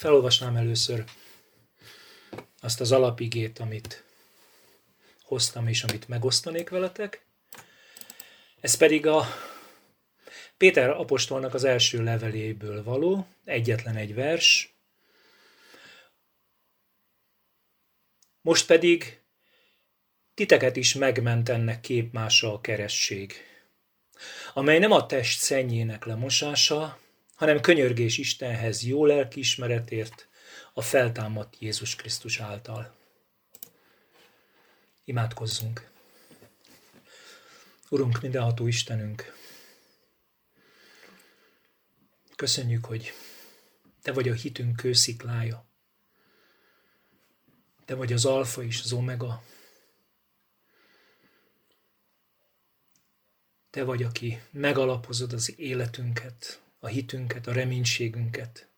Felolvasnám 0.00 0.56
először 0.56 1.04
azt 2.60 2.80
az 2.80 2.92
alapigét, 2.92 3.58
amit 3.58 4.04
hoztam 5.22 5.68
és 5.68 5.82
amit 5.82 6.08
megosztanék 6.08 6.68
veletek. 6.68 7.24
Ez 8.60 8.76
pedig 8.76 9.06
a 9.06 9.24
Péter 10.56 10.90
apostolnak 10.90 11.54
az 11.54 11.64
első 11.64 12.02
leveléből 12.02 12.82
való, 12.82 13.26
egyetlen 13.44 13.96
egy 13.96 14.14
vers. 14.14 14.74
Most 18.40 18.66
pedig 18.66 19.20
titeket 20.34 20.76
is 20.76 20.94
megment 20.94 21.48
ennek 21.48 21.80
képmása 21.80 22.52
a 22.52 22.60
keresség, 22.60 23.34
amely 24.54 24.78
nem 24.78 24.92
a 24.92 25.06
test 25.06 25.40
szennyének 25.40 26.04
lemosása, 26.04 26.98
hanem 27.40 27.60
könyörgés 27.60 28.18
Istenhez 28.18 28.82
jó 28.82 29.06
lelkiismeretért 29.06 30.28
a 30.72 30.82
feltámadt 30.82 31.56
Jézus 31.58 31.96
Krisztus 31.96 32.40
által. 32.40 32.94
Imádkozzunk! 35.04 35.90
Urunk, 37.90 38.20
mindenható 38.20 38.66
Istenünk, 38.66 39.34
köszönjük, 42.36 42.84
hogy 42.84 43.12
Te 44.02 44.12
vagy 44.12 44.28
a 44.28 44.34
hitünk 44.34 44.76
kősziklája. 44.76 45.64
Te 47.84 47.94
vagy 47.94 48.12
az 48.12 48.24
alfa 48.24 48.62
és 48.62 48.80
az 48.82 48.92
omega. 48.92 49.42
Te 53.70 53.84
vagy, 53.84 54.02
aki 54.02 54.40
megalapozod 54.50 55.32
az 55.32 55.58
életünket, 55.58 56.60
a 56.80 56.86
hitünket, 56.86 57.46
a 57.46 57.52
reménységünket. 57.52 58.68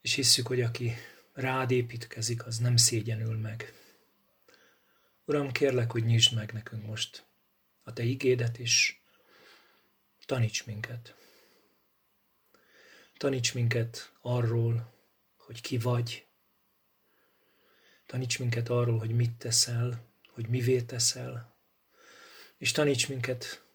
És 0.00 0.14
hisszük, 0.14 0.46
hogy 0.46 0.60
aki 0.60 0.92
rád 1.32 1.70
építkezik, 1.70 2.46
az 2.46 2.58
nem 2.58 2.76
szégyenül 2.76 3.36
meg. 3.36 3.72
Uram, 5.24 5.52
kérlek, 5.52 5.90
hogy 5.90 6.04
nyisd 6.04 6.34
meg 6.34 6.52
nekünk 6.52 6.86
most 6.86 7.24
a 7.82 7.92
Te 7.92 8.02
igédet, 8.02 8.58
és 8.58 8.98
taníts 10.26 10.66
minket. 10.66 11.14
Taníts 13.16 13.54
minket 13.54 14.12
arról, 14.20 14.94
hogy 15.36 15.60
ki 15.60 15.78
vagy. 15.78 16.26
Taníts 18.06 18.38
minket 18.38 18.68
arról, 18.68 18.98
hogy 18.98 19.10
mit 19.10 19.32
teszel, 19.32 20.06
hogy 20.28 20.48
mivé 20.48 20.82
teszel. 20.82 21.56
És 22.58 22.72
taníts 22.72 23.08
minket 23.08 23.65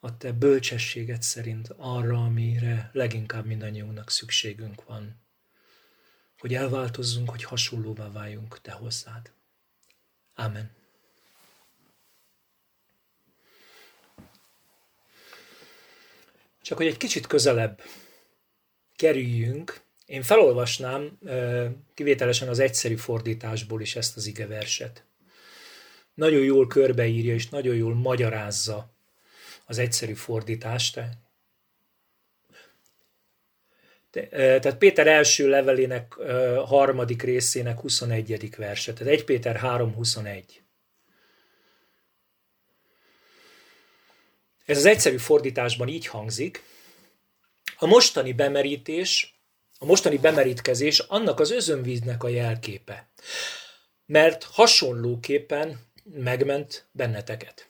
a 0.00 0.16
te 0.16 0.32
bölcsességet 0.32 1.22
szerint 1.22 1.68
arra, 1.76 2.24
amire 2.24 2.90
leginkább 2.92 3.46
mindannyiunknak 3.46 4.10
szükségünk 4.10 4.84
van. 4.84 5.20
Hogy 6.38 6.54
elváltozzunk, 6.54 7.30
hogy 7.30 7.42
hasonlóvá 7.42 8.10
váljunk 8.10 8.60
te 8.60 8.72
hozzád. 8.72 9.32
Amen. 10.34 10.70
Csak 16.62 16.76
hogy 16.76 16.86
egy 16.86 16.96
kicsit 16.96 17.26
közelebb 17.26 17.82
kerüljünk, 18.96 19.80
én 20.06 20.22
felolvasnám 20.22 21.18
kivételesen 21.94 22.48
az 22.48 22.58
egyszerű 22.58 22.96
fordításból 22.96 23.80
is 23.80 23.96
ezt 23.96 24.16
az 24.16 24.26
igeverset. 24.26 25.04
Nagyon 26.14 26.44
jól 26.44 26.66
körbeírja 26.66 27.34
és 27.34 27.48
nagyon 27.48 27.74
jól 27.74 27.94
magyarázza 27.94 28.95
az 29.66 29.78
egyszerű 29.78 30.14
fordítást. 30.14 31.00
Tehát 34.10 34.78
Péter 34.78 35.06
első 35.06 35.48
levelének 35.48 36.12
harmadik 36.64 37.22
részének 37.22 37.80
21. 37.80 38.56
verse, 38.56 38.92
tehát 38.92 39.12
1 39.12 39.24
Péter 39.24 39.60
3.21. 39.62 40.42
Ez 44.64 44.76
az 44.76 44.84
egyszerű 44.84 45.16
fordításban 45.16 45.88
így 45.88 46.06
hangzik, 46.06 46.62
a 47.78 47.86
mostani 47.86 48.32
bemerítés, 48.32 49.40
a 49.78 49.84
mostani 49.84 50.18
bemerítkezés 50.18 50.98
annak 50.98 51.40
az 51.40 51.50
özönvíznek 51.50 52.22
a 52.22 52.28
jelképe, 52.28 53.08
mert 54.06 54.44
hasonlóképpen 54.44 55.78
megment 56.04 56.86
benneteket. 56.92 57.68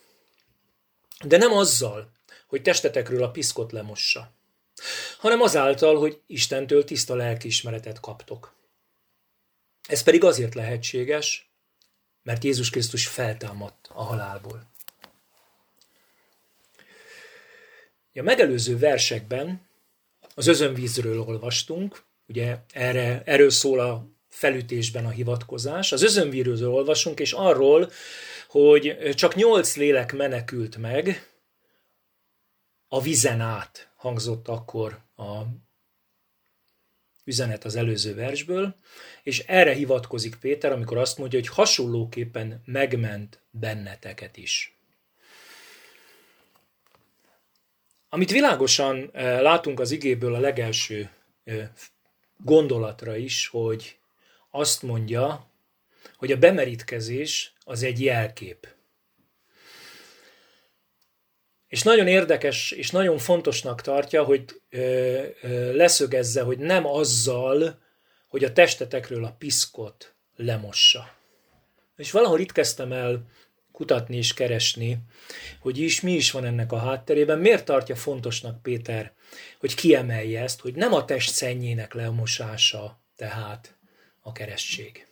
De 1.24 1.36
nem 1.36 1.52
azzal, 1.52 2.12
hogy 2.46 2.62
testetekről 2.62 3.22
a 3.22 3.30
piszkot 3.30 3.72
lemossa, 3.72 4.32
hanem 5.18 5.40
azáltal, 5.40 5.98
hogy 5.98 6.20
Istentől 6.26 6.84
tiszta 6.84 7.14
lelkiismeretet 7.14 8.00
kaptok. 8.00 8.54
Ez 9.88 10.02
pedig 10.02 10.24
azért 10.24 10.54
lehetséges, 10.54 11.50
mert 12.22 12.44
Jézus 12.44 12.70
Krisztus 12.70 13.06
feltámadt 13.06 13.90
a 13.92 14.02
halálból. 14.02 14.74
A 18.14 18.22
megelőző 18.22 18.78
versekben 18.78 19.68
az 20.34 20.46
özönvízről 20.46 21.20
olvastunk, 21.20 22.04
ugye 22.28 22.56
erre, 22.72 23.22
erről 23.24 23.50
szól 23.50 23.80
a 23.80 24.08
felütésben 24.28 25.06
a 25.06 25.10
hivatkozás. 25.10 25.92
Az 25.92 26.02
özönvízről 26.02 26.70
olvasunk, 26.70 27.20
és 27.20 27.32
arról, 27.32 27.90
hogy 28.56 29.14
csak 29.14 29.34
nyolc 29.34 29.76
lélek 29.76 30.12
menekült 30.12 30.76
meg, 30.76 31.30
a 32.88 33.00
vizen 33.00 33.40
át 33.40 33.90
hangzott 33.96 34.48
akkor 34.48 35.00
a 35.16 35.42
üzenet 37.24 37.64
az 37.64 37.76
előző 37.76 38.14
versből, 38.14 38.74
és 39.22 39.38
erre 39.38 39.74
hivatkozik 39.74 40.36
Péter, 40.36 40.72
amikor 40.72 40.96
azt 40.96 41.18
mondja, 41.18 41.38
hogy 41.38 41.48
hasonlóképpen 41.48 42.62
megment 42.64 43.42
benneteket 43.50 44.36
is. 44.36 44.78
Amit 48.08 48.30
világosan 48.30 49.10
eh, 49.12 49.40
látunk 49.40 49.80
az 49.80 49.90
igéből 49.90 50.34
a 50.34 50.40
legelső 50.40 51.10
eh, 51.44 51.68
gondolatra 52.36 53.16
is, 53.16 53.46
hogy 53.46 53.98
azt 54.50 54.82
mondja, 54.82 55.50
hogy 56.16 56.32
a 56.32 56.38
bemerítkezés 56.38 57.55
az 57.68 57.82
egy 57.82 58.02
jelkép. 58.02 58.68
És 61.68 61.82
nagyon 61.82 62.06
érdekes 62.06 62.70
és 62.70 62.90
nagyon 62.90 63.18
fontosnak 63.18 63.80
tartja, 63.80 64.24
hogy 64.24 64.44
ö, 64.70 65.22
ö, 65.42 65.74
leszögezze, 65.76 66.42
hogy 66.42 66.58
nem 66.58 66.86
azzal, 66.86 67.82
hogy 68.28 68.44
a 68.44 68.52
testetekről 68.52 69.24
a 69.24 69.34
piszkot 69.38 70.14
lemossa. 70.36 71.14
És 71.96 72.10
valahol 72.10 72.40
itt 72.40 72.52
kezdtem 72.52 72.92
el 72.92 73.26
kutatni 73.72 74.16
és 74.16 74.34
keresni, 74.34 74.98
hogy 75.60 75.78
is 75.78 76.00
mi 76.00 76.12
is 76.12 76.30
van 76.30 76.44
ennek 76.44 76.72
a 76.72 76.78
hátterében, 76.78 77.38
miért 77.38 77.64
tartja 77.64 77.96
fontosnak 77.96 78.62
Péter, 78.62 79.12
hogy 79.58 79.74
kiemelje 79.74 80.42
ezt, 80.42 80.60
hogy 80.60 80.74
nem 80.74 80.92
a 80.92 81.04
test 81.04 81.32
szennyének 81.32 81.94
lemosása 81.94 83.00
tehát 83.16 83.76
a 84.20 84.32
keresztség 84.32 85.06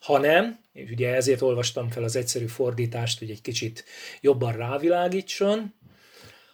hanem, 0.00 0.60
és 0.72 0.90
ugye 0.90 1.14
ezért 1.14 1.42
olvastam 1.42 1.90
fel 1.90 2.02
az 2.02 2.16
egyszerű 2.16 2.46
fordítást, 2.46 3.18
hogy 3.18 3.30
egy 3.30 3.40
kicsit 3.40 3.84
jobban 4.20 4.52
rávilágítson, 4.52 5.74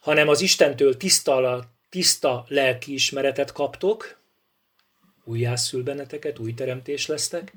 hanem 0.00 0.28
az 0.28 0.40
Istentől 0.40 0.96
tiszta, 0.96 1.64
tiszta 1.90 2.44
lelki 2.48 2.92
ismeretet 2.92 3.52
kaptok, 3.52 4.22
újjászül 5.24 5.82
benneteket, 5.82 6.38
új 6.38 6.54
teremtés 6.54 7.06
lesztek, 7.06 7.52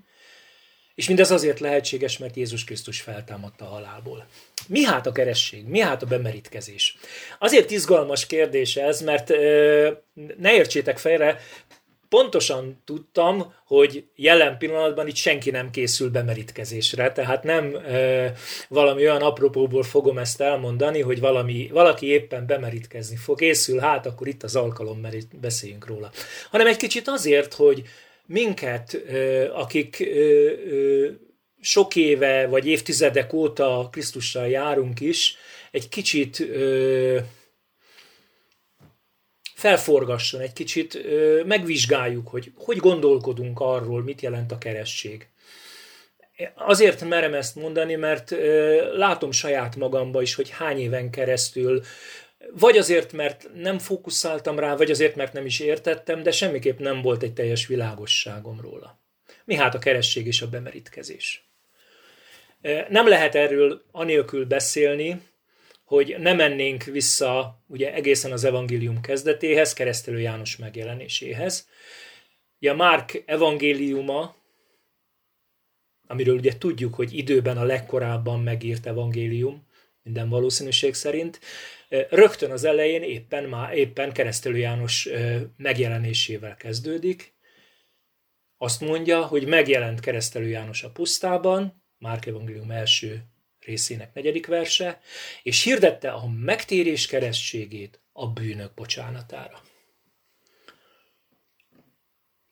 és 0.96 1.08
mindez 1.08 1.32
azért 1.32 1.60
lehetséges, 1.60 2.18
mert 2.18 2.36
Jézus 2.36 2.64
Krisztus 2.64 3.02
feltámadta 3.02 3.66
a 3.66 3.70
halálból. 3.70 4.28
Mi 4.68 4.84
hát 4.84 5.06
a 5.06 5.12
keresség? 5.12 5.66
Mi 5.66 5.80
hát 5.80 6.04
a 6.04 6.06
bemerítkezés? 6.06 6.98
Azért 7.40 7.72
izgalmas 7.72 8.26
kérdés 8.26 8.76
ez, 8.76 9.02
mert 9.02 9.30
ne 10.38 10.54
értsétek 10.54 10.98
félre, 10.98 11.40
pontosan 12.10 12.82
tudtam, 12.86 13.54
hogy 13.66 14.06
jelen 14.16 14.58
pillanatban 14.58 15.08
itt 15.08 15.16
senki 15.16 15.50
nem 15.50 15.70
készül 15.70 16.10
bemerítkezésre, 16.10 17.12
tehát 17.12 17.44
nem 17.44 17.76
e, 17.76 18.34
valami 18.70 19.02
olyan 19.02 19.22
apropóból 19.22 19.84
fogom 19.84 20.18
ezt 20.18 20.42
elmondani, 20.42 21.02
hogy 21.02 21.20
valami, 21.20 21.70
valaki 21.72 22.06
éppen 22.06 22.46
bemerítkezni 22.46 23.16
fog, 23.16 23.38
készül, 23.38 23.80
hát 23.80 24.06
akkor 24.06 24.28
itt 24.28 24.44
az 24.44 24.56
alkalom, 24.56 25.00
mert 25.00 25.40
beszéljünk 25.40 25.88
róla. 25.88 26.12
Hanem 26.52 26.68
egy 26.68 26.78
kicsit 26.78 27.08
azért, 27.08 27.54
hogy 27.54 27.84
minket, 28.26 28.94
e, 28.94 29.54
akik 29.54 30.00
e, 30.00 30.06
e, 30.06 31.26
sok 31.62 31.96
éve 31.96 32.48
vagy 32.48 32.68
évtizedek 32.68 33.34
óta 33.34 33.90
Krisztussal 33.92 34.48
járunk 34.48 35.00
is, 35.00 35.36
egy 35.72 35.90
kicsit 35.90 36.40
e, 36.40 37.26
felforgasson 39.58 40.42
egy 40.42 40.54
kicsit, 40.54 41.02
megvizsgáljuk, 41.46 42.28
hogy 42.28 42.52
hogy 42.56 42.78
gondolkodunk 42.78 43.60
arról, 43.60 44.04
mit 44.04 44.22
jelent 44.22 44.52
a 44.52 44.58
keresztség. 44.58 45.28
Azért 46.56 47.04
merem 47.04 47.34
ezt 47.34 47.56
mondani, 47.56 47.96
mert 47.96 48.36
látom 48.94 49.32
saját 49.32 49.76
magamba 49.76 50.22
is, 50.22 50.36
hogy 50.36 50.50
hány 50.50 50.80
éven 50.80 51.10
keresztül 51.10 51.82
Vagy 52.54 52.78
azért, 52.78 53.12
mert 53.14 53.50
nem 53.54 53.80
fókuszáltam 53.80 54.60
rá, 54.60 54.76
vagy 54.76 54.92
azért, 54.92 55.16
mert 55.16 55.34
nem 55.34 55.46
is 55.46 55.60
értettem, 55.60 56.24
de 56.24 56.32
semmiképp 56.32 56.80
nem 56.80 57.02
volt 57.02 57.24
egy 57.24 57.34
teljes 57.34 57.68
világosságom 57.68 58.62
róla. 58.62 59.00
Mi 59.46 59.56
hát 59.56 59.76
a 59.76 59.80
keresség 59.80 60.28
és 60.28 60.42
a 60.42 60.50
bemerítkezés? 60.50 61.50
Nem 62.90 63.08
lehet 63.08 63.36
erről 63.36 63.84
anélkül 63.92 64.46
beszélni, 64.46 65.22
hogy 65.88 66.16
ne 66.20 66.34
mennénk 66.34 66.84
vissza 66.84 67.64
ugye 67.68 67.94
egészen 67.94 68.32
az 68.32 68.44
evangélium 68.44 69.02
kezdetéhez, 69.02 69.74
keresztelő 69.74 70.20
János 70.20 70.58
megjelenéséhez. 70.58 71.68
Ugye 72.60 72.72
a 72.72 72.76
Márk 72.76 73.24
evangéliuma, 73.26 74.36
amiről 76.08 76.36
ugye 76.36 76.58
tudjuk, 76.58 76.96
hogy 76.96 77.18
időben 77.18 77.58
a 77.58 77.64
legkorábban 77.64 78.42
megírt 78.42 78.86
evangélium, 78.86 79.68
minden 80.04 80.30
valószínűség 80.30 80.94
szerint, 80.94 81.40
rögtön 82.10 82.52
az 82.52 82.64
elején 82.64 83.04
éppen, 83.04 83.44
már, 83.44 83.78
éppen 83.78 84.12
keresztelő 84.12 84.58
János 84.58 85.10
megjelenésével 85.58 86.56
kezdődik. 86.56 87.36
Azt 88.58 88.82
mondja, 88.82 89.26
hogy 89.26 89.46
megjelent 89.46 90.00
keresztelő 90.00 90.48
János 90.48 90.84
a 90.84 90.92
pusztában, 90.92 91.84
Márk 91.98 92.26
evangélium 92.26 92.72
első 92.72 93.24
részének 93.68 94.14
negyedik 94.14 94.48
verse, 94.48 95.02
és 95.44 95.64
hirdette 95.64 96.12
a 96.12 96.28
megtérés 96.28 97.08
keresztségét 97.08 98.00
a 98.12 98.28
bűnök 98.28 98.74
bocsánatára. 98.74 99.62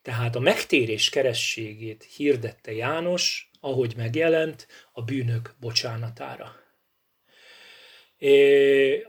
Tehát 0.02 0.36
a 0.36 0.40
megtérés 0.40 1.10
kerességét 1.10 2.08
hirdette 2.16 2.72
János, 2.72 3.52
ahogy 3.60 3.94
megjelent, 3.96 4.68
a 4.92 5.02
bűnök 5.02 5.56
bocsánatára. 5.60 6.56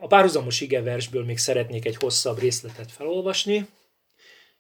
A 0.01 0.07
párhuzamos 0.07 0.61
igeversből 0.61 1.25
még 1.25 1.39
szeretnék 1.39 1.85
egy 1.85 1.97
hosszabb 1.97 2.39
részletet 2.39 2.93
felolvasni. 2.93 3.69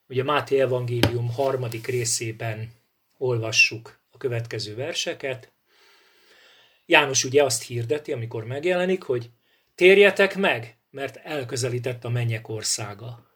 Ugye 0.08 0.22
Máté 0.22 0.60
evangélium 0.60 1.31
harmadik 1.31 1.87
részében 1.87 2.72
olvassuk 3.19 4.00
a 4.10 4.16
következő 4.16 4.75
verseket. 4.75 5.52
János 6.87 7.25
ugye 7.25 7.43
azt 7.44 7.62
hirdeti, 7.62 8.12
amikor 8.12 8.44
megjelenik, 8.44 9.03
hogy 9.03 9.31
térjetek 9.75 10.37
meg, 10.37 10.79
mert 10.91 11.17
elközelített 11.17 12.05
a 12.05 12.09
mennyek 12.09 12.49
országa. 12.49 13.27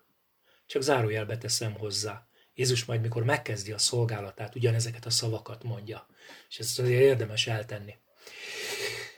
Csak 0.67 0.83
zárójelbe 0.83 1.39
teszem 1.39 1.73
hozzá. 1.73 2.29
Jézus 2.55 2.85
majd, 2.85 3.01
mikor 3.01 3.25
megkezdi 3.25 3.73
a 3.73 3.79
szolgálatát, 3.79 4.55
ugyanezeket 4.55 5.07
a 5.07 5.11
szavakat 5.11 5.65
mondja. 5.65 6.07
És 6.49 6.59
ezt 6.59 6.79
azért 6.79 7.01
érdemes 7.01 7.47
eltenni. 7.47 7.95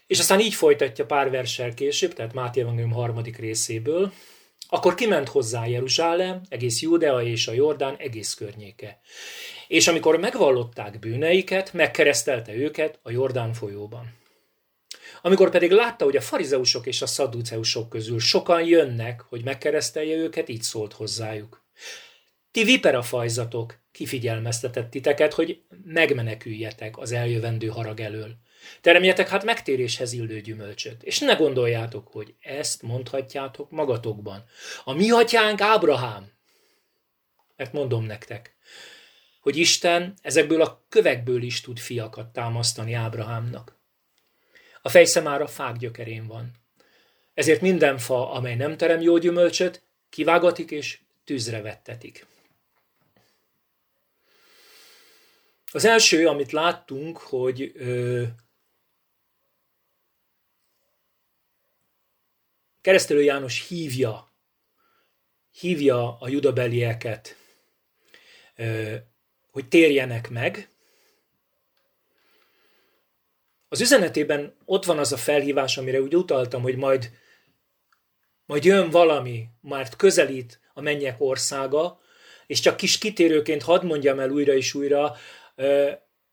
És 0.06 0.19
aztán 0.19 0.40
így 0.40 0.55
folytatja 0.55 1.06
pár 1.06 1.31
versel 1.31 1.75
később, 1.75 2.12
tehát 2.12 2.32
Máté 2.32 2.61
Evangélium 2.61 2.93
harmadik 2.93 3.37
részéből, 3.37 4.12
akkor 4.69 4.94
kiment 4.94 5.28
hozzá 5.28 5.67
Jeruzsálem, 5.67 6.40
egész 6.49 6.81
Judea 6.81 7.23
és 7.23 7.49
a 7.49 7.52
Jordán 7.52 7.96
egész 7.96 8.35
környéke. 8.35 9.00
És 9.69 9.88
amikor 9.88 10.17
megvallották 10.17 10.99
bűneiket, 10.99 11.73
megkeresztelte 11.73 12.55
őket 12.55 12.99
a 13.02 13.11
Jordán 13.11 13.52
folyóban. 13.52 14.20
Amikor 15.22 15.50
pedig 15.50 15.70
látta, 15.70 16.04
hogy 16.04 16.16
a 16.16 16.20
farizeusok 16.20 16.86
és 16.86 17.02
a 17.02 17.06
szadduceusok 17.06 17.88
közül 17.88 18.20
sokan 18.20 18.64
jönnek, 18.64 19.20
hogy 19.20 19.44
megkeresztelje 19.44 20.16
őket, 20.16 20.48
így 20.48 20.62
szólt 20.62 20.92
hozzájuk. 20.92 21.64
Ti 22.50 22.64
vipera 22.64 23.02
fajzatok, 23.02 23.78
kifigyelmeztetett 23.92 24.90
titeket, 24.90 25.32
hogy 25.32 25.62
megmeneküljetek 25.84 26.98
az 26.98 27.12
eljövendő 27.12 27.66
harag 27.66 28.00
elől. 28.00 28.36
Teremjetek 28.80 29.28
hát 29.28 29.44
megtéréshez 29.44 30.12
illő 30.12 30.40
gyümölcsöt, 30.40 31.02
és 31.02 31.19
ne 31.19 31.34
gondoljátok, 31.34 32.08
hogy 32.08 32.34
ezt 32.40 32.82
mondhatjátok 32.82 33.70
magatokban. 33.70 34.44
A 34.84 34.92
mi 34.92 35.10
atyánk 35.10 35.60
Ábrahám. 35.60 36.30
Mert 37.56 37.72
mondom 37.72 38.04
nektek, 38.04 38.56
hogy 39.40 39.56
Isten 39.56 40.14
ezekből 40.22 40.62
a 40.62 40.84
kövekből 40.88 41.42
is 41.42 41.60
tud 41.60 41.78
fiakat 41.78 42.32
támasztani 42.32 42.92
Ábrahámnak. 42.92 43.81
A 44.82 44.88
fejszemára 44.88 45.46
fák 45.46 45.76
gyökerén 45.76 46.26
van. 46.26 46.50
Ezért 47.34 47.61
minden 47.61 47.99
fa, 47.99 48.32
amely 48.32 48.55
nem 48.55 48.76
terem 48.76 49.00
jó 49.00 49.19
gyümölcsöt, 49.19 49.82
kivágatik 50.08 50.70
és 50.70 51.00
tűzre 51.25 51.61
vettetik. 51.61 52.26
Az 55.73 55.84
első, 55.84 56.29
amit 56.29 56.52
láttunk, 56.52 57.19
hogy 57.19 57.73
ö, 57.75 58.23
keresztelő 62.81 63.23
János 63.23 63.69
hívja, 63.69 64.32
hívja 65.50 66.19
a 66.19 66.28
judabelieket, 66.28 67.37
ö, 68.56 68.94
hogy 69.50 69.69
térjenek 69.69 70.31
meg, 70.31 70.71
az 73.72 73.80
üzenetében 73.80 74.54
ott 74.64 74.84
van 74.84 74.98
az 74.98 75.12
a 75.12 75.16
felhívás, 75.16 75.78
amire 75.78 76.00
úgy 76.00 76.16
utaltam, 76.16 76.62
hogy 76.62 76.76
majd, 76.76 77.10
majd 78.46 78.64
jön 78.64 78.90
valami, 78.90 79.44
mert 79.60 79.96
közelít 79.96 80.60
a 80.74 80.80
mennyek 80.80 81.20
országa, 81.20 82.00
és 82.46 82.60
csak 82.60 82.76
kis 82.76 82.98
kitérőként 82.98 83.62
hadd 83.62 83.84
mondjam 83.84 84.19
el 84.19 84.30
újra 84.30 84.54
és 84.54 84.74
újra, 84.74 85.16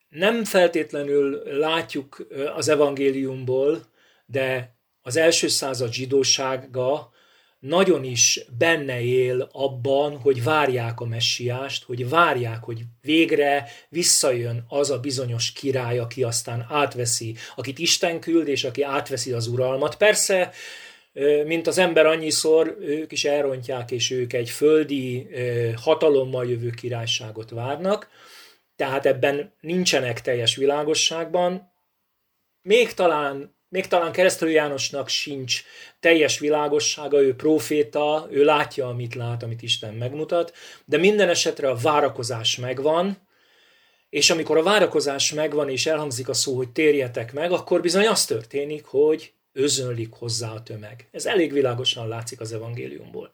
nem 0.09 0.43
feltétlenül 0.43 1.43
látjuk 1.45 2.27
az 2.55 2.67
evangéliumból, 2.67 3.85
de 4.25 4.75
az 5.01 5.15
első 5.15 5.47
század 5.47 5.93
zsidósága 5.93 7.11
nagyon 7.59 8.03
is 8.03 8.45
benne 8.57 9.01
él 9.01 9.49
abban, 9.51 10.17
hogy 10.17 10.43
várják 10.43 10.99
a 10.99 11.05
messiást, 11.05 11.83
hogy 11.83 12.09
várják, 12.09 12.63
hogy 12.63 12.81
végre 13.01 13.69
visszajön 13.89 14.65
az 14.67 14.89
a 14.89 14.99
bizonyos 14.99 15.51
király, 15.51 15.99
aki 15.99 16.23
aztán 16.23 16.65
átveszi, 16.69 17.35
akit 17.55 17.79
Isten 17.79 18.19
küld, 18.19 18.47
és 18.47 18.63
aki 18.63 18.81
átveszi 18.81 19.31
az 19.31 19.47
uralmat. 19.47 19.95
Persze, 19.95 20.51
mint 21.45 21.67
az 21.67 21.77
ember 21.77 22.05
annyiszor, 22.05 22.77
ők 22.79 23.11
is 23.11 23.25
elrontják, 23.25 23.91
és 23.91 24.11
ők 24.11 24.33
egy 24.33 24.49
földi 24.49 25.27
hatalommal 25.75 26.49
jövő 26.49 26.69
királyságot 26.69 27.49
várnak, 27.49 28.09
tehát 28.75 29.05
ebben 29.05 29.53
nincsenek 29.59 30.21
teljes 30.21 30.55
világosságban. 30.55 31.71
Még 32.61 32.93
talán 32.93 33.57
még 33.69 33.87
talán 33.87 34.11
keresztelő 34.11 34.51
Jánosnak 34.51 35.07
sincs 35.07 35.63
teljes 35.99 36.39
világossága, 36.39 37.21
ő 37.21 37.35
proféta, 37.35 38.27
ő 38.29 38.43
látja, 38.43 38.87
amit 38.87 39.15
lát, 39.15 39.43
amit 39.43 39.61
Isten 39.61 39.93
megmutat, 39.93 40.53
de 40.85 40.97
minden 40.97 41.29
esetre 41.29 41.69
a 41.69 41.75
várakozás 41.75 42.57
megvan, 42.57 43.27
és 44.09 44.29
amikor 44.29 44.57
a 44.57 44.63
várakozás 44.63 45.33
megvan, 45.33 45.69
és 45.69 45.85
elhangzik 45.85 46.29
a 46.29 46.33
szó, 46.33 46.55
hogy 46.55 46.69
térjetek 46.69 47.33
meg, 47.33 47.51
akkor 47.51 47.81
bizony 47.81 48.07
az 48.07 48.25
történik, 48.25 48.85
hogy 48.85 49.33
özönlik 49.53 50.13
hozzá 50.13 50.49
a 50.51 50.63
tömeg. 50.63 51.07
Ez 51.11 51.25
elég 51.25 51.53
világosan 51.53 52.07
látszik 52.07 52.39
az 52.39 52.53
evangéliumból. 52.53 53.31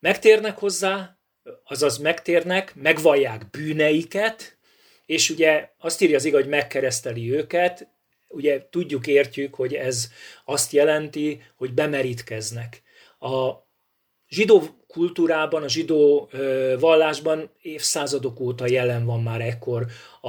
Megtérnek 0.00 0.58
hozzá, 0.58 1.16
azaz 1.64 1.98
megtérnek, 1.98 2.74
megvallják 2.74 3.50
bűneiket, 3.50 4.56
és 5.06 5.30
ugye 5.30 5.70
azt 5.78 6.00
írja 6.00 6.16
az 6.16 6.24
igaz, 6.24 6.40
hogy 6.40 6.50
megkereszteli 6.50 7.32
őket, 7.32 7.88
ugye 8.32 8.66
tudjuk, 8.70 9.06
értjük, 9.06 9.54
hogy 9.54 9.74
ez 9.74 10.10
azt 10.44 10.72
jelenti, 10.72 11.42
hogy 11.56 11.72
bemerítkeznek. 11.72 12.82
A 13.20 13.52
zsidó 14.28 14.62
kultúrában, 14.86 15.62
a 15.62 15.68
zsidó 15.68 16.30
vallásban 16.78 17.50
évszázadok 17.62 18.40
óta 18.40 18.66
jelen 18.66 19.04
van 19.04 19.22
már 19.22 19.40
ekkor 19.40 19.86
a, 20.20 20.28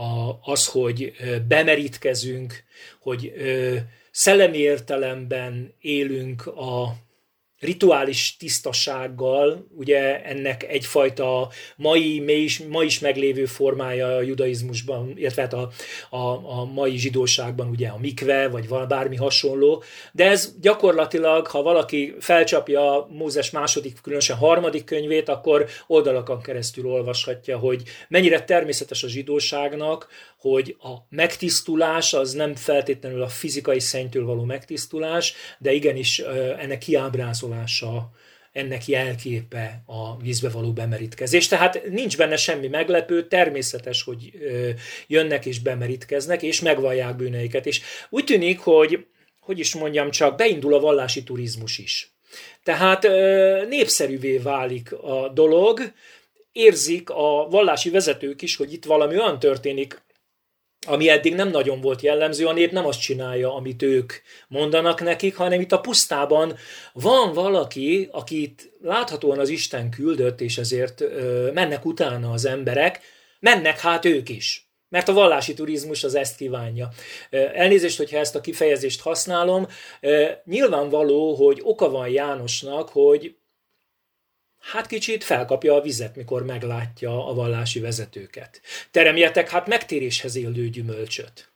a, 0.00 0.38
az, 0.42 0.66
hogy 0.66 1.12
bemerítkezünk, 1.48 2.64
hogy 3.00 3.32
szellemi 4.10 4.58
értelemben 4.58 5.74
élünk 5.80 6.46
a 6.46 6.96
rituális 7.64 8.36
tisztasággal, 8.36 9.66
ugye 9.76 10.22
ennek 10.22 10.62
egyfajta 10.62 11.48
mai, 11.76 12.22
is, 12.26 12.58
ma 12.58 12.82
is 12.82 12.98
meglévő 12.98 13.44
formája 13.44 14.16
a 14.16 14.22
judaizmusban, 14.22 15.12
illetve 15.16 15.42
hát 15.42 15.52
a, 15.52 15.70
a, 16.10 16.58
a 16.60 16.64
mai 16.64 16.96
zsidóságban 16.96 17.68
ugye 17.68 17.88
a 17.88 17.98
mikve, 17.98 18.48
vagy 18.48 18.68
bármi 18.88 19.16
hasonló, 19.16 19.82
de 20.12 20.24
ez 20.24 20.54
gyakorlatilag, 20.60 21.46
ha 21.46 21.62
valaki 21.62 22.14
felcsapja 22.20 23.08
Mózes 23.10 23.50
második, 23.50 24.00
különösen 24.02 24.36
harmadik 24.36 24.84
könyvét, 24.84 25.28
akkor 25.28 25.66
oldalakon 25.86 26.42
keresztül 26.42 26.86
olvashatja, 26.86 27.58
hogy 27.58 27.82
mennyire 28.08 28.44
természetes 28.44 29.02
a 29.02 29.08
zsidóságnak, 29.08 30.08
hogy 30.38 30.76
a 30.80 30.92
megtisztulás 31.08 32.12
az 32.12 32.32
nem 32.32 32.54
feltétlenül 32.54 33.22
a 33.22 33.28
fizikai 33.28 33.80
szentől 33.80 34.24
való 34.24 34.44
megtisztulás, 34.44 35.34
de 35.58 35.72
igenis 35.72 36.18
ennek 36.58 36.78
kiábrázolása, 36.78 37.53
ennek 38.52 38.86
jelképe 38.86 39.82
a 39.86 40.16
vízbe 40.16 40.48
való 40.48 40.72
bemerítkezés. 40.72 41.48
Tehát 41.48 41.82
nincs 41.90 42.16
benne 42.16 42.36
semmi 42.36 42.68
meglepő, 42.68 43.26
természetes, 43.26 44.02
hogy 44.02 44.32
jönnek 45.06 45.46
és 45.46 45.60
bemerítkeznek, 45.60 46.42
és 46.42 46.60
megvallják 46.60 47.16
bűneiket. 47.16 47.66
És 47.66 47.80
úgy 48.10 48.24
tűnik, 48.24 48.58
hogy 48.58 49.06
hogy 49.44 49.58
is 49.58 49.74
mondjam 49.74 50.10
csak, 50.10 50.36
beindul 50.36 50.74
a 50.74 50.80
vallási 50.80 51.22
turizmus 51.22 51.78
is. 51.78 52.12
Tehát 52.62 53.02
népszerűvé 53.68 54.36
válik 54.36 54.92
a 54.92 55.30
dolog, 55.34 55.80
érzik 56.52 57.10
a 57.10 57.46
vallási 57.50 57.90
vezetők 57.90 58.42
is, 58.42 58.56
hogy 58.56 58.72
itt 58.72 58.84
valami 58.84 59.18
olyan 59.18 59.38
történik, 59.38 60.02
ami 60.86 61.08
eddig 61.08 61.34
nem 61.34 61.50
nagyon 61.50 61.80
volt 61.80 62.00
jellemző, 62.00 62.46
a 62.46 62.52
nép 62.52 62.72
nem 62.72 62.86
azt 62.86 63.00
csinálja, 63.00 63.54
amit 63.54 63.82
ők 63.82 64.12
mondanak 64.48 65.02
nekik, 65.02 65.36
hanem 65.36 65.60
itt 65.60 65.72
a 65.72 65.80
pusztában 65.80 66.56
van 66.92 67.32
valaki, 67.32 68.08
akit 68.12 68.72
láthatóan 68.82 69.38
az 69.38 69.48
Isten 69.48 69.90
küldött, 69.90 70.40
és 70.40 70.58
ezért 70.58 71.00
ö, 71.00 71.50
mennek 71.52 71.84
utána 71.84 72.30
az 72.30 72.44
emberek, 72.44 73.00
mennek 73.40 73.80
hát 73.80 74.04
ők 74.04 74.28
is. 74.28 74.68
Mert 74.88 75.08
a 75.08 75.12
vallási 75.12 75.54
turizmus 75.54 76.04
az 76.04 76.14
ezt 76.14 76.36
kívánja. 76.36 76.88
Elnézést, 77.30 77.96
hogyha 77.96 78.18
ezt 78.18 78.34
a 78.34 78.40
kifejezést 78.40 79.00
használom. 79.00 79.66
Nyilvánvaló, 80.44 81.34
hogy 81.34 81.60
oka 81.62 81.90
van 81.90 82.08
Jánosnak, 82.08 82.88
hogy 82.88 83.36
hát 84.72 84.86
kicsit 84.86 85.24
felkapja 85.24 85.74
a 85.74 85.80
vizet, 85.80 86.16
mikor 86.16 86.44
meglátja 86.44 87.26
a 87.26 87.34
vallási 87.34 87.80
vezetőket. 87.80 88.60
Teremjetek 88.90 89.50
hát 89.50 89.66
megtéréshez 89.66 90.36
élő 90.36 90.68
gyümölcsöt. 90.68 91.48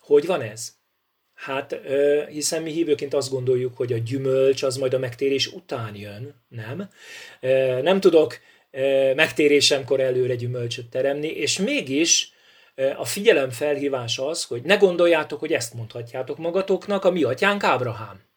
Hogy 0.00 0.26
van 0.26 0.42
ez? 0.42 0.78
Hát, 1.34 1.76
hiszen 2.28 2.62
mi 2.62 2.70
hívőként 2.70 3.14
azt 3.14 3.30
gondoljuk, 3.30 3.76
hogy 3.76 3.92
a 3.92 3.98
gyümölcs 3.98 4.62
az 4.62 4.76
majd 4.76 4.94
a 4.94 4.98
megtérés 4.98 5.46
után 5.46 5.96
jön, 5.96 6.34
nem? 6.48 6.90
Nem 7.82 8.00
tudok 8.00 8.38
megtérésemkor 9.14 10.00
előre 10.00 10.34
gyümölcsöt 10.34 10.90
teremni, 10.90 11.28
és 11.28 11.58
mégis 11.58 12.32
a 12.96 13.04
figyelem 13.04 13.50
felhívás 13.50 14.18
az, 14.18 14.44
hogy 14.44 14.62
ne 14.62 14.76
gondoljátok, 14.76 15.40
hogy 15.40 15.52
ezt 15.52 15.74
mondhatjátok 15.74 16.38
magatoknak, 16.38 17.04
a 17.04 17.10
mi 17.10 17.22
atyánk 17.22 17.64
Ábrahám. 17.64 18.28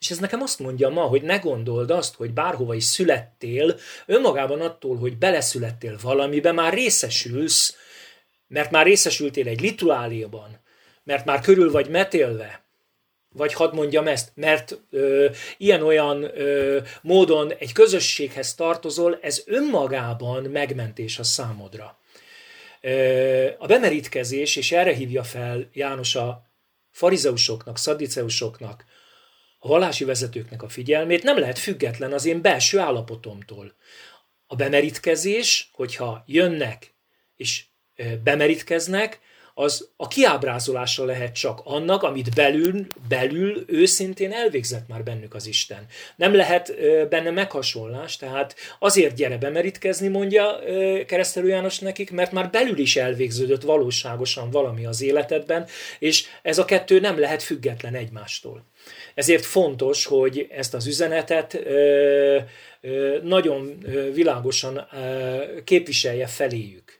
És 0.00 0.10
ez 0.10 0.18
nekem 0.18 0.42
azt 0.42 0.58
mondja 0.58 0.88
ma, 0.88 1.02
hogy 1.02 1.22
ne 1.22 1.36
gondold 1.36 1.90
azt, 1.90 2.14
hogy 2.14 2.32
bárhova 2.32 2.74
is 2.74 2.84
születtél, 2.84 3.78
önmagában 4.06 4.60
attól, 4.60 4.96
hogy 4.96 5.18
beleszülettél 5.18 5.98
valamibe, 6.02 6.52
már 6.52 6.72
részesülsz, 6.72 7.76
mert 8.46 8.70
már 8.70 8.86
részesültél 8.86 9.48
egy 9.48 9.60
rituáléban, 9.60 10.60
mert 11.04 11.24
már 11.24 11.40
körül 11.40 11.70
vagy 11.70 11.88
metélve, 11.88 12.64
vagy 13.32 13.52
hadd 13.52 13.74
mondjam 13.74 14.06
ezt, 14.06 14.32
mert 14.34 14.78
ö, 14.90 15.26
ilyen-olyan 15.56 16.22
ö, 16.22 16.78
módon 17.02 17.52
egy 17.52 17.72
közösséghez 17.72 18.54
tartozol, 18.54 19.18
ez 19.22 19.42
önmagában 19.46 20.42
megmentés 20.42 21.18
a 21.18 21.22
számodra. 21.22 21.98
Ö, 22.80 23.48
a 23.58 23.66
bemerítkezés, 23.66 24.56
és 24.56 24.72
erre 24.72 24.92
hívja 24.92 25.22
fel 25.22 25.68
János 25.72 26.14
a 26.14 26.50
farizeusoknak, 26.90 27.78
szadiceusoknak, 27.78 28.84
a 29.62 29.68
vallási 29.68 30.04
vezetőknek 30.04 30.62
a 30.62 30.68
figyelmét, 30.68 31.22
nem 31.22 31.38
lehet 31.38 31.58
független 31.58 32.12
az 32.12 32.24
én 32.24 32.40
belső 32.40 32.78
állapotomtól. 32.78 33.74
A 34.46 34.56
bemerítkezés, 34.56 35.70
hogyha 35.72 36.24
jönnek 36.26 36.94
és 37.36 37.64
bemerítkeznek, 38.22 39.20
az 39.60 39.88
a 39.96 40.08
kiábrázolása 40.08 41.04
lehet 41.04 41.34
csak 41.34 41.60
annak, 41.64 42.02
amit 42.02 42.34
belül, 42.34 42.86
belül 43.08 43.64
őszintén 43.66 44.32
elvégzett 44.32 44.88
már 44.88 45.02
bennük 45.02 45.34
az 45.34 45.46
Isten. 45.46 45.86
Nem 46.16 46.34
lehet 46.34 46.74
benne 47.08 47.30
meghasonlás, 47.30 48.16
tehát 48.16 48.54
azért 48.78 49.14
gyere 49.14 49.36
bemerítkezni, 49.38 50.08
mondja 50.08 50.58
keresztelő 51.06 51.48
János 51.48 51.78
nekik, 51.78 52.10
mert 52.10 52.32
már 52.32 52.50
belül 52.50 52.78
is 52.78 52.96
elvégződött 52.96 53.62
valóságosan 53.62 54.50
valami 54.50 54.86
az 54.86 55.02
életedben, 55.02 55.66
és 55.98 56.26
ez 56.42 56.58
a 56.58 56.64
kettő 56.64 57.00
nem 57.00 57.18
lehet 57.18 57.42
független 57.42 57.94
egymástól. 57.94 58.64
Ezért 59.14 59.44
fontos, 59.44 60.04
hogy 60.04 60.46
ezt 60.50 60.74
az 60.74 60.86
üzenetet 60.86 61.58
nagyon 63.22 63.86
világosan 64.12 64.88
képviselje 65.64 66.26
feléjük. 66.26 66.99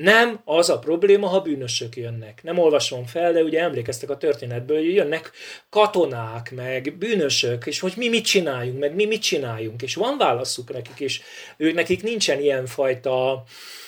Nem 0.00 0.40
az 0.44 0.70
a 0.70 0.78
probléma, 0.78 1.26
ha 1.26 1.40
bűnösök 1.40 1.96
jönnek. 1.96 2.42
Nem 2.42 2.58
olvasom 2.58 3.06
fel, 3.06 3.32
de 3.32 3.42
ugye 3.42 3.60
emlékeztek 3.60 4.10
a 4.10 4.16
történetből, 4.16 4.76
hogy 4.76 4.94
jönnek 4.94 5.30
katonák, 5.68 6.50
meg 6.54 6.96
bűnösök, 6.98 7.66
és 7.66 7.80
hogy 7.80 7.92
mi 7.96 8.08
mit 8.08 8.24
csináljunk, 8.24 8.78
meg 8.78 8.94
mi 8.94 9.04
mit 9.04 9.22
csináljunk. 9.22 9.82
És 9.82 9.94
van 9.94 10.18
válaszuk 10.18 10.72
nekik, 10.72 11.00
és 11.00 11.22
ők 11.56 11.74
nekik 11.74 12.02
nincsen 12.02 12.40
ilyen 12.40 12.66
fajta 12.66 13.44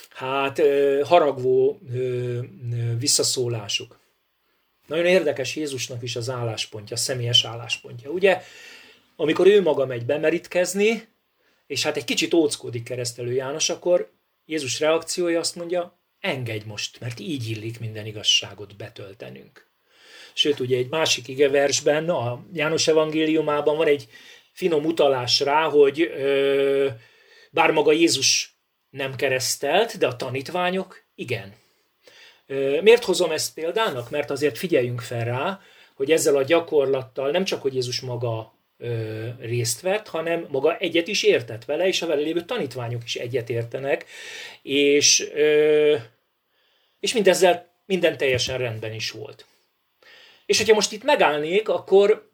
hát 0.08 0.62
haragvó 1.04 1.80
visszaszólásuk. 2.98 4.00
Nagyon 4.86 5.06
érdekes 5.06 5.56
Jézusnak 5.56 6.02
is 6.02 6.16
az 6.16 6.30
álláspontja, 6.30 6.96
a 6.96 6.98
személyes 6.98 7.44
álláspontja. 7.44 8.10
Ugye, 8.10 8.42
amikor 9.16 9.46
ő 9.46 9.62
maga 9.62 9.86
megy 9.86 10.04
bemerítkezni, 10.04 11.08
és 11.66 11.82
hát 11.82 11.96
egy 11.96 12.04
kicsit 12.04 12.34
óckodik 12.34 12.82
keresztelő 12.82 13.32
János, 13.32 13.70
akkor 13.70 14.12
Jézus 14.44 14.80
reakciója 14.80 15.38
azt 15.38 15.56
mondja, 15.56 15.98
engedj 16.20 16.66
most, 16.66 17.00
mert 17.00 17.20
így 17.20 17.48
illik 17.48 17.80
minden 17.80 18.06
igazságot 18.06 18.76
betöltenünk. 18.76 19.68
Sőt, 20.32 20.60
ugye 20.60 20.76
egy 20.76 20.88
másik 20.88 21.28
igeversben, 21.28 22.08
a 22.08 22.44
János 22.52 22.88
evangéliumában 22.88 23.76
van 23.76 23.86
egy 23.86 24.08
finom 24.52 24.84
utalás 24.84 25.40
rá, 25.40 25.68
hogy 25.68 26.00
ö, 26.00 26.88
bár 27.50 27.70
maga 27.70 27.92
Jézus 27.92 28.58
nem 28.90 29.16
keresztelt, 29.16 29.98
de 29.98 30.06
a 30.06 30.16
tanítványok 30.16 31.02
igen. 31.14 31.54
Ö, 32.46 32.80
miért 32.80 33.04
hozom 33.04 33.30
ezt 33.30 33.54
példának? 33.54 34.10
Mert 34.10 34.30
azért 34.30 34.58
figyeljünk 34.58 35.00
fel 35.00 35.24
rá, 35.24 35.60
hogy 35.94 36.10
ezzel 36.10 36.36
a 36.36 36.42
gyakorlattal 36.42 37.30
nem 37.30 37.44
csak, 37.44 37.62
hogy 37.62 37.74
Jézus 37.74 38.00
maga 38.00 38.54
ö, 38.80 39.28
részt 39.38 39.80
vett, 39.80 40.08
hanem 40.08 40.46
maga 40.50 40.76
egyet 40.76 41.08
is 41.08 41.22
értett 41.22 41.64
vele, 41.64 41.86
és 41.86 42.02
a 42.02 42.06
vele 42.06 42.20
lévő 42.20 42.40
tanítványok 42.40 43.04
is 43.04 43.16
egyet 43.16 43.50
értenek, 43.50 44.04
és, 44.62 45.28
ö, 45.34 45.96
és 47.00 47.12
mindezzel 47.12 47.68
minden 47.86 48.16
teljesen 48.16 48.58
rendben 48.58 48.92
is 48.92 49.10
volt. 49.10 49.46
És 50.46 50.58
hogyha 50.58 50.74
most 50.74 50.92
itt 50.92 51.02
megállnék, 51.02 51.68
akkor 51.68 52.30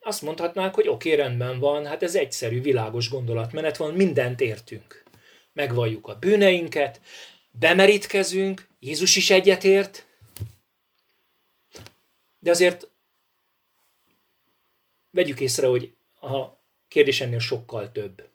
azt 0.00 0.22
mondhatnánk, 0.22 0.74
hogy 0.74 0.88
oké, 0.88 1.12
okay, 1.12 1.24
rendben 1.24 1.58
van, 1.58 1.86
hát 1.86 2.02
ez 2.02 2.14
egyszerű, 2.14 2.62
világos 2.62 3.08
gondolatmenet 3.08 3.76
van, 3.76 3.94
mindent 3.94 4.40
értünk. 4.40 5.02
Megvalljuk 5.52 6.08
a 6.08 6.18
bűneinket, 6.18 7.00
bemerítkezünk, 7.50 8.66
Jézus 8.80 9.16
is 9.16 9.30
egyetért, 9.30 10.06
de 12.38 12.50
azért 12.50 12.88
vegyük 15.16 15.40
észre, 15.40 15.66
hogy 15.66 15.94
a 16.20 16.46
kérdés 16.88 17.20
ennél 17.20 17.38
sokkal 17.38 17.92
több. 17.92 18.28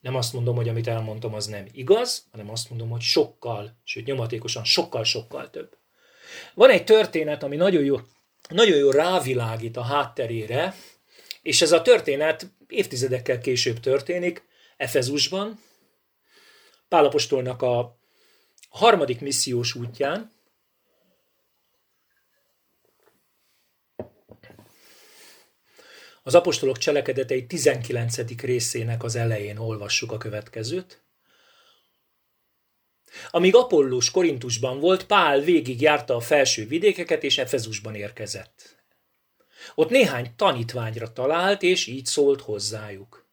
Nem 0.00 0.14
azt 0.14 0.32
mondom, 0.32 0.56
hogy 0.56 0.68
amit 0.68 0.86
elmondtam, 0.86 1.34
az 1.34 1.46
nem 1.46 1.66
igaz, 1.72 2.26
hanem 2.30 2.50
azt 2.50 2.70
mondom, 2.70 2.90
hogy 2.90 3.00
sokkal, 3.00 3.80
sőt 3.84 4.04
nyomatékosan 4.04 4.64
sokkal-sokkal 4.64 5.50
több. 5.50 5.76
Van 6.54 6.70
egy 6.70 6.84
történet, 6.84 7.42
ami 7.42 7.56
nagyon 7.56 7.84
jó, 7.84 7.96
nagyon 8.48 8.76
jó 8.76 8.90
rávilágít 8.90 9.76
a 9.76 9.82
hátterére, 9.82 10.74
és 11.42 11.62
ez 11.62 11.72
a 11.72 11.82
történet 11.82 12.46
évtizedekkel 12.68 13.38
később 13.38 13.80
történik, 13.80 14.46
Efezusban, 14.76 15.60
Pálapostolnak 16.88 17.62
a 17.62 17.98
harmadik 18.68 19.20
missziós 19.20 19.74
útján, 19.74 20.32
Az 26.28 26.34
apostolok 26.34 26.78
cselekedetei 26.78 27.46
19. 27.46 28.40
részének 28.40 29.02
az 29.02 29.16
elején 29.16 29.56
olvassuk 29.56 30.12
a 30.12 30.16
következőt. 30.16 31.02
Amíg 33.30 33.54
Apollós 33.54 34.10
Korintusban 34.10 34.80
volt, 34.80 35.06
Pál 35.06 35.40
végig 35.40 35.80
járta 35.80 36.14
a 36.14 36.20
felső 36.20 36.66
vidékeket, 36.66 37.22
és 37.22 37.38
Efezusban 37.38 37.94
érkezett. 37.94 38.76
Ott 39.74 39.90
néhány 39.90 40.32
tanítványra 40.36 41.12
talált, 41.12 41.62
és 41.62 41.86
így 41.86 42.06
szólt 42.06 42.40
hozzájuk. 42.40 43.26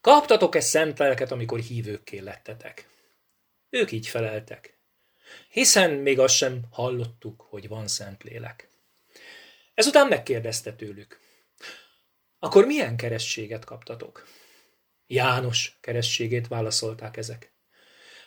Kaptatok-e 0.00 0.60
szent 0.60 0.98
lelket, 0.98 1.32
amikor 1.32 1.58
hívőkké 1.58 2.18
lettetek? 2.18 2.88
Ők 3.70 3.92
így 3.92 4.06
feleltek. 4.06 4.78
Hiszen 5.48 5.90
még 5.90 6.18
azt 6.18 6.34
sem 6.34 6.60
hallottuk, 6.70 7.46
hogy 7.48 7.68
van 7.68 7.88
szent 7.88 8.22
lélek. 8.22 8.68
Ezután 9.74 10.08
megkérdezte 10.08 10.72
tőlük. 10.72 11.22
Akkor 12.44 12.66
milyen 12.66 12.96
kerességet 12.96 13.64
kaptatok? 13.64 14.26
János 15.06 15.78
kerességét 15.80 16.48
válaszolták 16.48 17.16
ezek. 17.16 17.52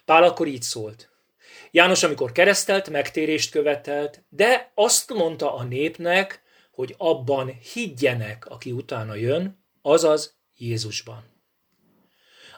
Pál 0.05 0.23
akkor 0.23 0.47
így 0.47 0.61
szólt. 0.61 1.09
János, 1.71 2.03
amikor 2.03 2.31
keresztelt, 2.31 2.89
megtérést 2.89 3.51
követelt, 3.51 4.23
de 4.29 4.71
azt 4.73 5.13
mondta 5.13 5.53
a 5.55 5.63
népnek, 5.63 6.41
hogy 6.71 6.95
abban 6.97 7.59
higgyenek, 7.73 8.45
aki 8.45 8.71
utána 8.71 9.15
jön, 9.15 9.63
azaz 9.81 10.37
Jézusban. 10.55 11.43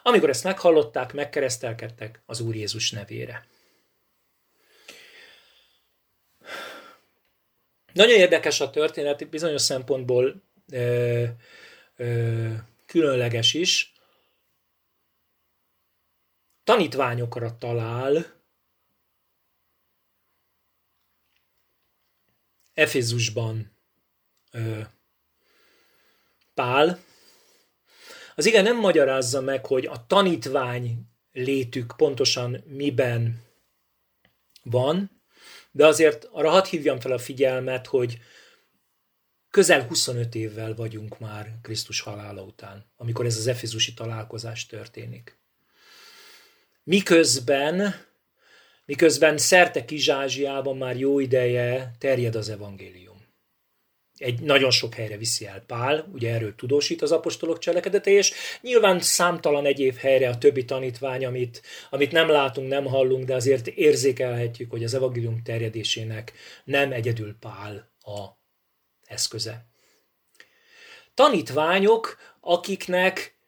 Amikor 0.02 0.28
ezt 0.28 0.44
meghallották, 0.44 1.12
megkeresztelkedtek 1.12 2.22
az 2.26 2.40
Úr 2.40 2.54
Jézus 2.54 2.90
nevére. 2.90 3.46
Nagyon 7.92 8.18
érdekes 8.18 8.60
a 8.60 8.70
történet, 8.70 9.28
bizonyos 9.28 9.62
szempontból 9.62 10.42
ö, 10.72 11.24
ö, 11.96 12.52
különleges 12.86 13.54
is. 13.54 13.92
Tanítványokra 16.64 17.58
talál 17.58 18.38
Efézusban 22.74 23.72
ö, 24.50 24.80
Pál. 26.54 26.98
Az 28.34 28.46
igen 28.46 28.62
nem 28.62 28.76
magyarázza 28.76 29.40
meg, 29.40 29.66
hogy 29.66 29.86
a 29.86 30.06
tanítvány 30.06 31.10
létük 31.32 31.94
pontosan 31.96 32.62
miben 32.66 33.42
van, 34.62 35.22
de 35.70 35.86
azért 35.86 36.24
arra 36.24 36.50
hadd 36.50 36.66
hívjam 36.66 37.00
fel 37.00 37.12
a 37.12 37.18
figyelmet, 37.18 37.86
hogy 37.86 38.18
közel 39.50 39.86
25 39.86 40.34
évvel 40.34 40.74
vagyunk 40.74 41.18
már 41.18 41.54
Krisztus 41.62 42.00
halála 42.00 42.42
után, 42.42 42.84
amikor 42.96 43.26
ez 43.26 43.36
az 43.36 43.46
efézusi 43.46 43.94
találkozás 43.94 44.66
történik. 44.66 45.38
Miközben, 46.82 47.94
miközben 48.84 49.38
szerte 49.38 49.84
Kizsázsiában 49.84 50.76
már 50.76 50.96
jó 50.96 51.18
ideje 51.18 51.90
terjed 51.98 52.34
az 52.34 52.48
evangélium 52.48 53.10
egy 54.20 54.40
nagyon 54.40 54.70
sok 54.70 54.94
helyre 54.94 55.16
viszi 55.16 55.46
el 55.46 55.62
Pál, 55.66 56.08
ugye 56.12 56.32
erről 56.32 56.54
tudósít 56.54 57.02
az 57.02 57.12
apostolok 57.12 57.58
cselekedete, 57.58 58.10
és 58.10 58.32
nyilván 58.60 59.00
számtalan 59.00 59.66
egyéb 59.66 59.96
helyre 59.96 60.28
a 60.28 60.38
többi 60.38 60.64
tanítvány, 60.64 61.24
amit, 61.24 61.62
amit 61.90 62.12
nem 62.12 62.28
látunk, 62.28 62.68
nem 62.68 62.84
hallunk, 62.84 63.24
de 63.24 63.34
azért 63.34 63.66
érzékelhetjük, 63.66 64.70
hogy 64.70 64.84
az 64.84 64.94
evangélium 64.94 65.42
terjedésének 65.42 66.32
nem 66.64 66.92
egyedül 66.92 67.36
Pál 67.40 67.90
a 68.00 68.39
eszköze. 69.10 69.64
Tanítványok, 71.14 72.18
akiknek 72.40 73.38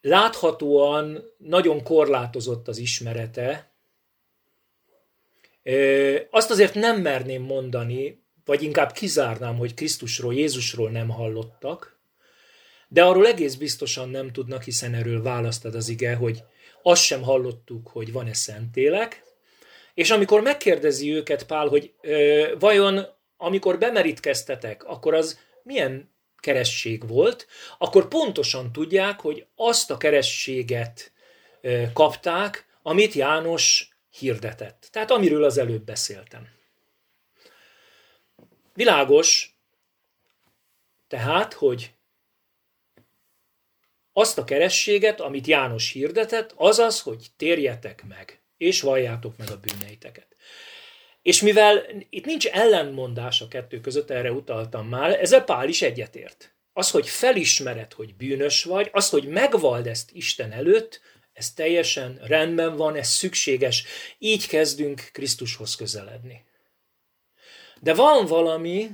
láthatóan 0.00 1.24
nagyon 1.38 1.82
korlátozott 1.82 2.68
az 2.68 2.78
ismerete, 2.78 3.70
azt 6.30 6.50
azért 6.50 6.74
nem 6.74 7.00
merném 7.00 7.42
mondani, 7.42 8.22
vagy 8.44 8.62
inkább 8.62 8.92
kizárnám, 8.92 9.56
hogy 9.56 9.74
Krisztusról, 9.74 10.34
Jézusról 10.34 10.90
nem 10.90 11.08
hallottak, 11.08 11.98
de 12.88 13.04
arról 13.04 13.26
egész 13.26 13.54
biztosan 13.54 14.08
nem 14.08 14.32
tudnak, 14.32 14.62
hiszen 14.62 14.94
erről 14.94 15.22
választad 15.22 15.74
az 15.74 15.88
ige, 15.88 16.14
hogy 16.14 16.44
azt 16.82 17.02
sem 17.02 17.22
hallottuk, 17.22 17.88
hogy 17.88 18.12
van-e 18.12 18.34
szentélek, 18.34 19.31
és 19.94 20.10
amikor 20.10 20.40
megkérdezi 20.40 21.14
őket 21.14 21.46
Pál, 21.46 21.68
hogy 21.68 21.92
ö, 22.00 22.54
vajon 22.58 23.06
amikor 23.36 23.78
bemerítkeztetek, 23.78 24.84
akkor 24.84 25.14
az 25.14 25.38
milyen 25.62 26.14
keresség 26.36 27.08
volt, 27.08 27.46
akkor 27.78 28.08
pontosan 28.08 28.72
tudják, 28.72 29.20
hogy 29.20 29.46
azt 29.56 29.90
a 29.90 29.96
kerességet 29.96 31.12
ö, 31.60 31.82
kapták, 31.92 32.66
amit 32.82 33.12
János 33.12 33.96
hirdetett. 34.10 34.88
Tehát 34.90 35.10
amiről 35.10 35.44
az 35.44 35.58
előbb 35.58 35.84
beszéltem. 35.84 36.48
Világos, 38.74 39.56
tehát, 41.08 41.52
hogy 41.52 41.92
azt 44.12 44.38
a 44.38 44.44
kerességet, 44.44 45.20
amit 45.20 45.46
János 45.46 45.90
hirdetett, 45.90 46.52
az 46.56 46.78
az, 46.78 47.00
hogy 47.00 47.26
térjetek 47.36 48.04
meg, 48.08 48.41
és 48.62 48.80
valljátok 48.80 49.36
meg 49.36 49.50
a 49.50 49.60
bűneiteket. 49.60 50.26
És 51.22 51.42
mivel 51.42 51.86
itt 52.10 52.24
nincs 52.24 52.46
ellenmondás 52.46 53.40
a 53.40 53.48
kettő 53.48 53.80
között, 53.80 54.10
erre 54.10 54.32
utaltam 54.32 54.88
már, 54.88 55.20
ezzel 55.20 55.44
Pál 55.44 55.68
is 55.68 55.82
egyetért. 55.82 56.54
Az, 56.72 56.90
hogy 56.90 57.08
felismered, 57.08 57.92
hogy 57.92 58.14
bűnös 58.14 58.64
vagy, 58.64 58.88
az, 58.92 59.08
hogy 59.08 59.28
megvald 59.28 59.86
ezt 59.86 60.10
Isten 60.12 60.52
előtt, 60.52 61.00
ez 61.32 61.52
teljesen 61.52 62.20
rendben 62.22 62.76
van, 62.76 62.96
ez 62.96 63.08
szükséges. 63.08 63.84
Így 64.18 64.46
kezdünk 64.46 65.08
Krisztushoz 65.12 65.74
közeledni. 65.74 66.44
De 67.80 67.94
van 67.94 68.26
valami, 68.26 68.90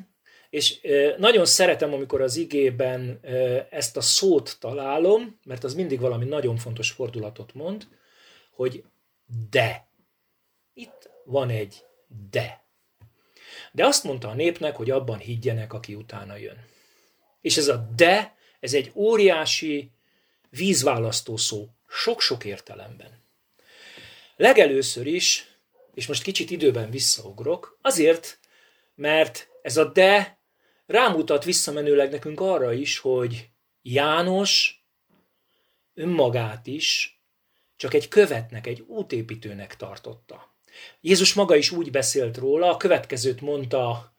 és 0.50 0.80
nagyon 1.16 1.46
szeretem, 1.46 1.92
amikor 1.92 2.20
az 2.20 2.36
igében 2.36 3.20
ezt 3.70 3.96
a 3.96 4.00
szót 4.00 4.56
találom, 4.60 5.40
mert 5.44 5.64
az 5.64 5.74
mindig 5.74 6.00
valami 6.00 6.24
nagyon 6.24 6.56
fontos 6.56 6.90
fordulatot 6.90 7.54
mond, 7.54 7.86
hogy 8.50 8.84
de. 9.50 9.88
Itt 10.72 11.10
van 11.24 11.50
egy 11.50 11.84
de. 12.30 12.64
De 13.72 13.86
azt 13.86 14.04
mondta 14.04 14.28
a 14.28 14.34
népnek, 14.34 14.76
hogy 14.76 14.90
abban 14.90 15.18
higgyenek, 15.18 15.72
aki 15.72 15.94
utána 15.94 16.36
jön. 16.36 16.64
És 17.40 17.56
ez 17.56 17.68
a 17.68 17.76
de, 17.96 18.36
ez 18.60 18.74
egy 18.74 18.90
óriási 18.94 19.90
vízválasztó 20.50 21.36
szó 21.36 21.68
sok-sok 21.86 22.44
értelemben. 22.44 23.22
Legelőször 24.36 25.06
is, 25.06 25.46
és 25.94 26.06
most 26.06 26.22
kicsit 26.22 26.50
időben 26.50 26.90
visszaugrok, 26.90 27.78
azért, 27.82 28.38
mert 28.94 29.48
ez 29.62 29.76
a 29.76 29.84
de 29.84 30.38
rámutat 30.86 31.44
visszamenőleg 31.44 32.10
nekünk 32.10 32.40
arra 32.40 32.72
is, 32.72 32.98
hogy 32.98 33.50
János 33.82 34.84
önmagát 35.94 36.66
is 36.66 37.17
csak 37.78 37.94
egy 37.94 38.08
követnek, 38.08 38.66
egy 38.66 38.80
útépítőnek 38.80 39.76
tartotta. 39.76 40.56
Jézus 41.00 41.34
maga 41.34 41.56
is 41.56 41.70
úgy 41.70 41.90
beszélt 41.90 42.36
róla, 42.36 42.70
a 42.70 42.76
következőt 42.76 43.40
mondta 43.40 44.12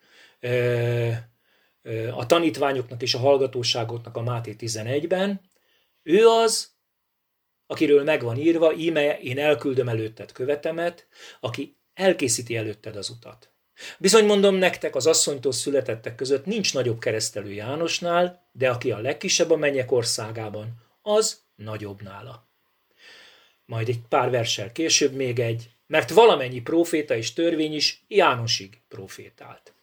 a 2.12 2.26
tanítványoknak 2.26 3.02
és 3.02 3.14
a 3.14 3.20
hallgatóságoknak 3.20 4.18
a 4.18 4.22
Máté 4.22 4.56
11-ben, 4.60 5.42
ő 6.04 6.28
az, 6.28 6.72
akiről 7.68 8.04
megvan 8.04 8.38
írva, 8.38 8.74
íme 8.74 9.20
én 9.20 9.40
elküldöm 9.40 9.90
előtted 9.90 10.32
követemet, 10.32 11.08
aki 11.40 11.78
elkészíti 11.94 12.56
előtted 12.56 12.96
az 12.96 13.10
utat. 13.10 13.52
Bizony 14.00 14.26
mondom 14.26 14.56
nektek, 14.56 14.96
az 14.96 15.08
asszonytól 15.08 15.52
születettek 15.52 16.16
között 16.16 16.46
nincs 16.46 16.74
nagyobb 16.74 17.00
keresztelő 17.00 17.52
Jánosnál, 17.52 18.50
de 18.52 18.70
aki 18.70 18.92
a 18.92 19.00
legkisebb 19.00 19.52
a 19.52 19.56
mennyek 19.56 19.92
országában, 19.92 20.74
az 21.02 21.42
nagyobb 21.56 22.02
nála. 22.02 22.49
Majd 23.70 23.90
egy 23.90 24.00
pár 24.10 24.30
versel 24.30 24.72
később 24.72 25.14
még 25.14 25.40
egy, 25.40 25.70
mert 25.88 26.10
valamennyi 26.10 26.62
proféta 26.62 27.16
és 27.16 27.34
törvény 27.34 27.74
is 27.74 28.04
Jánosig 28.08 28.80
profétált. 28.88 29.74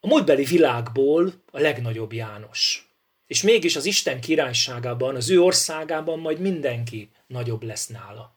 A 0.00 0.06
múltbeli 0.06 0.44
világból 0.44 1.32
a 1.50 1.60
legnagyobb 1.60 2.12
János. 2.12 2.88
És 3.26 3.42
mégis 3.42 3.76
az 3.76 3.84
Isten 3.84 4.20
királyságában, 4.20 5.16
az 5.16 5.30
ő 5.30 5.40
országában 5.40 6.18
majd 6.18 6.38
mindenki 6.38 7.10
nagyobb 7.26 7.62
lesz 7.62 7.86
nála. 7.86 8.36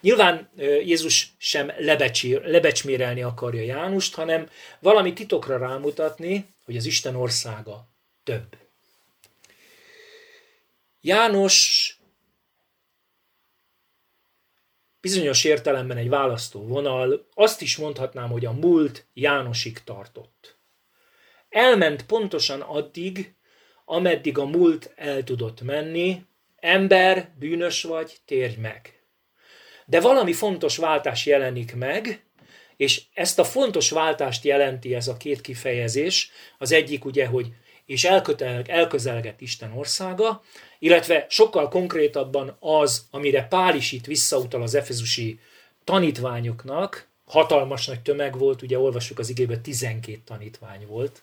Nyilván 0.00 0.50
Jézus 0.84 1.32
sem 1.38 1.72
lebecsír, 1.78 2.42
lebecsmérelni 2.42 3.22
akarja 3.22 3.62
Jánust, 3.62 4.14
hanem 4.14 4.50
valami 4.80 5.12
titokra 5.12 5.58
rámutatni, 5.58 6.46
hogy 6.64 6.76
az 6.76 6.84
Isten 6.84 7.16
országa 7.16 7.88
több. 8.24 8.56
János 11.00 11.87
bizonyos 15.00 15.44
értelemben 15.44 15.96
egy 15.96 16.08
választó 16.08 16.66
vonal, 16.66 17.26
azt 17.34 17.62
is 17.62 17.76
mondhatnám, 17.76 18.30
hogy 18.30 18.44
a 18.44 18.52
múlt 18.52 19.06
Jánosig 19.14 19.82
tartott. 19.84 20.56
Elment 21.48 22.06
pontosan 22.06 22.60
addig, 22.60 23.34
ameddig 23.84 24.38
a 24.38 24.44
múlt 24.44 24.92
el 24.96 25.24
tudott 25.24 25.62
menni, 25.62 26.22
ember, 26.56 27.30
bűnös 27.38 27.82
vagy, 27.82 28.16
térj 28.24 28.54
meg. 28.56 29.02
De 29.86 30.00
valami 30.00 30.32
fontos 30.32 30.76
váltás 30.76 31.26
jelenik 31.26 31.74
meg, 31.74 32.22
és 32.76 33.02
ezt 33.14 33.38
a 33.38 33.44
fontos 33.44 33.90
váltást 33.90 34.44
jelenti 34.44 34.94
ez 34.94 35.08
a 35.08 35.16
két 35.16 35.40
kifejezés. 35.40 36.30
Az 36.58 36.72
egyik 36.72 37.04
ugye, 37.04 37.26
hogy 37.26 37.46
és 37.88 38.04
elközelgett 38.66 39.40
Isten 39.40 39.72
országa, 39.72 40.42
illetve 40.78 41.26
sokkal 41.28 41.68
konkrétabban 41.68 42.56
az, 42.60 43.06
amire 43.10 43.46
Pál 43.46 43.74
is 43.74 43.92
itt 43.92 44.04
visszautal 44.04 44.62
az 44.62 44.74
efezusi 44.74 45.40
tanítványoknak, 45.84 47.08
hatalmas 47.24 47.86
nagy 47.86 48.00
tömeg 48.00 48.38
volt, 48.38 48.62
ugye 48.62 48.78
olvassuk 48.78 49.18
az 49.18 49.28
igében, 49.28 49.62
12 49.62 50.20
tanítvány 50.24 50.86
volt, 50.86 51.22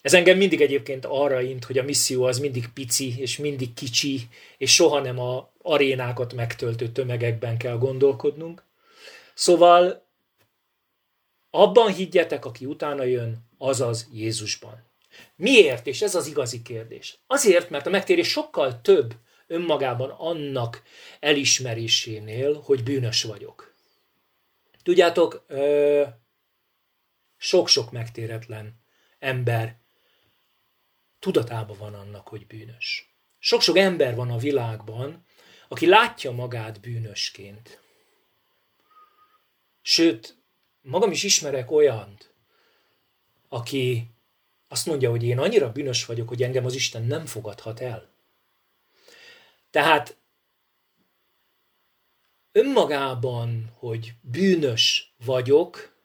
ez 0.00 0.14
engem 0.14 0.36
mindig 0.36 0.60
egyébként 0.60 1.04
arra 1.04 1.40
int, 1.40 1.64
hogy 1.64 1.78
a 1.78 1.82
misszió 1.82 2.22
az 2.22 2.38
mindig 2.38 2.68
pici, 2.68 3.18
és 3.18 3.36
mindig 3.36 3.74
kicsi, 3.74 4.20
és 4.58 4.74
soha 4.74 5.00
nem 5.00 5.18
a 5.18 5.52
arénákat 5.62 6.32
megtöltő 6.32 6.88
tömegekben 6.88 7.56
kell 7.56 7.78
gondolkodnunk. 7.78 8.64
Szóval 9.34 10.06
abban 11.50 11.94
higgyetek, 11.94 12.44
aki 12.44 12.66
utána 12.66 13.02
jön, 13.02 13.46
azaz 13.58 14.08
Jézusban. 14.12 14.92
Miért? 15.36 15.86
És 15.86 16.02
ez 16.02 16.14
az 16.14 16.26
igazi 16.26 16.62
kérdés. 16.62 17.18
Azért, 17.26 17.70
mert 17.70 17.86
a 17.86 17.90
megtérés 17.90 18.28
sokkal 18.28 18.80
több 18.80 19.14
önmagában 19.46 20.10
annak 20.10 20.82
elismerésénél, 21.20 22.60
hogy 22.60 22.82
bűnös 22.82 23.22
vagyok. 23.22 23.74
Tudjátok, 24.82 25.46
sok-sok 27.36 27.90
megtéretlen 27.90 28.82
ember 29.18 29.78
tudatában 31.18 31.76
van 31.78 31.94
annak, 31.94 32.28
hogy 32.28 32.46
bűnös. 32.46 33.14
Sok-sok 33.38 33.76
ember 33.76 34.14
van 34.14 34.30
a 34.30 34.38
világban, 34.38 35.26
aki 35.68 35.86
látja 35.86 36.30
magát 36.30 36.80
bűnösként. 36.80 37.80
Sőt, 39.82 40.36
magam 40.80 41.10
is 41.10 41.22
ismerek 41.22 41.70
olyant, 41.70 42.34
aki 43.48 44.13
azt 44.74 44.86
mondja, 44.86 45.10
hogy 45.10 45.22
én 45.22 45.38
annyira 45.38 45.72
bűnös 45.72 46.04
vagyok, 46.04 46.28
hogy 46.28 46.42
engem 46.42 46.64
az 46.64 46.74
Isten 46.74 47.02
nem 47.02 47.26
fogadhat 47.26 47.80
el. 47.80 48.08
Tehát 49.70 50.16
önmagában, 52.52 53.72
hogy 53.78 54.12
bűnös 54.20 55.14
vagyok, 55.24 55.96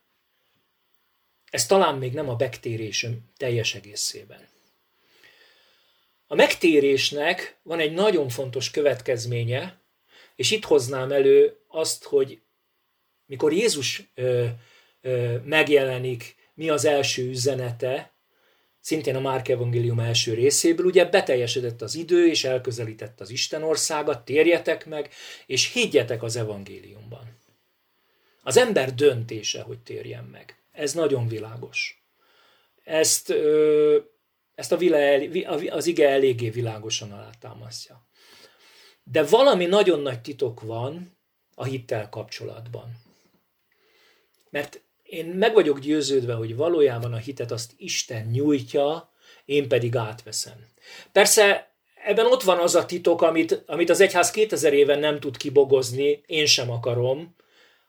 ez 1.49 1.65
talán 1.65 1.97
még 1.97 2.13
nem 2.13 2.29
a 2.29 2.36
megtérésem 2.38 3.32
teljes 3.38 3.75
egészében. 3.75 4.47
A 6.27 6.36
megtérésnek 6.36 7.60
van 7.63 7.79
egy 7.79 7.93
nagyon 7.93 8.29
fontos 8.29 8.71
következménye, 8.71 9.82
és 10.36 10.51
itt 10.51 10.65
hoznám 10.65 11.12
elő 11.12 11.60
azt, 11.67 12.03
hogy 12.03 12.41
mikor 13.25 13.53
Jézus 13.53 14.03
ö, 14.15 14.47
ö, 15.01 15.38
megjelenik, 15.43 16.36
mi 16.53 16.69
az 16.69 16.86
első 16.86 17.29
üzenete, 17.29 18.17
szintén 18.89 19.15
a 19.15 19.19
Márk 19.19 19.47
evangélium 19.47 19.99
első 19.99 20.34
részéből, 20.34 20.86
ugye 20.86 21.06
beteljesedett 21.06 21.82
az 21.82 21.95
idő, 21.95 22.28
és 22.28 22.43
elközelített 22.43 23.21
az 23.21 23.30
Isten 23.30 23.63
országa, 23.63 24.23
térjetek 24.23 24.86
meg, 24.86 25.13
és 25.45 25.71
higgyetek 25.71 26.23
az 26.23 26.36
evangéliumban. 26.36 27.38
Az 28.43 28.58
ember 28.58 28.93
döntése, 28.93 29.62
hogy 29.62 29.80
térjen 29.80 30.23
meg. 30.23 30.62
Ez 30.71 30.93
nagyon 30.93 31.28
világos. 31.28 32.04
Ezt, 32.84 33.34
ezt 34.56 34.71
a 34.71 34.78
vile, 34.78 35.21
az 35.69 35.86
ige 35.86 36.10
eléggé 36.10 36.49
világosan 36.49 37.12
alátámasztja. 37.12 38.08
De 39.04 39.23
valami 39.23 39.65
nagyon 39.65 39.99
nagy 39.99 40.21
titok 40.21 40.62
van 40.62 41.17
a 41.56 41.63
hittel 41.63 42.10
kapcsolatban. 42.10 42.97
Mert 44.49 44.82
én 45.10 45.26
meg 45.26 45.54
vagyok 45.54 45.80
győződve, 45.80 46.34
hogy 46.34 46.56
valójában 46.56 47.13
a 47.13 47.17
hitet 47.17 47.52
azt 47.52 47.72
Isten 47.78 48.26
nyújtja, 48.26 49.13
én 49.45 49.67
pedig 49.67 49.95
átveszem. 49.95 50.67
Persze 51.12 51.74
ebben 52.06 52.26
ott 52.26 52.43
van 52.43 52.58
az 52.58 52.76
a 52.76 52.86
titok, 52.86 53.22
amit, 53.22 53.63
amit 53.65 53.89
az 53.89 54.00
egyház 54.00 54.32
2000 54.32 54.74
éven 54.74 55.00
nem 55.00 55.19
tud 55.19 55.38
kibogozni, 55.38 56.22
én 56.26 56.45
sem 56.45 56.72
akarom, 56.72 57.36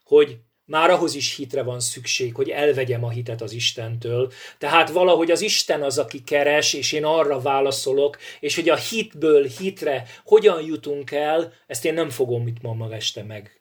hogy 0.03 0.37
már 0.65 0.89
ahhoz 0.89 1.15
is 1.15 1.35
hitre 1.35 1.63
van 1.63 1.79
szükség, 1.79 2.35
hogy 2.35 2.49
elvegyem 2.49 3.03
a 3.03 3.09
hitet 3.09 3.41
az 3.41 3.51
Istentől. 3.53 4.31
Tehát 4.57 4.89
valahogy 4.89 5.31
az 5.31 5.41
Isten 5.41 5.83
az, 5.83 5.97
aki 5.97 6.23
keres, 6.23 6.73
és 6.73 6.91
én 6.91 7.05
arra 7.05 7.41
válaszolok, 7.41 8.17
és 8.39 8.55
hogy 8.55 8.69
a 8.69 8.75
hitből 8.75 9.43
hitre 9.43 10.05
hogyan 10.25 10.61
jutunk 10.61 11.11
el, 11.11 11.53
ezt 11.67 11.85
én 11.85 11.93
nem 11.93 12.09
fogom 12.09 12.47
itt 12.47 12.61
ma 12.61 12.73
maga 12.73 12.95
este 12.95 13.23
meg 13.23 13.60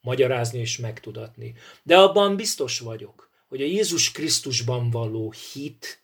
magyarázni 0.00 0.58
és 0.58 0.78
megtudatni. 0.78 1.54
De 1.82 1.98
abban 1.98 2.36
biztos 2.36 2.78
vagyok, 2.78 3.30
hogy 3.48 3.62
a 3.62 3.66
Jézus 3.66 4.12
Krisztusban 4.12 4.90
való 4.90 5.32
hit 5.52 6.02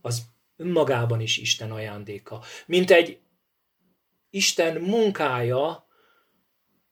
az 0.00 0.22
önmagában 0.56 1.20
is 1.20 1.36
Isten 1.36 1.70
ajándéka. 1.70 2.42
Mint 2.66 2.90
egy 2.90 3.18
Isten 4.30 4.80
munkája 4.80 5.86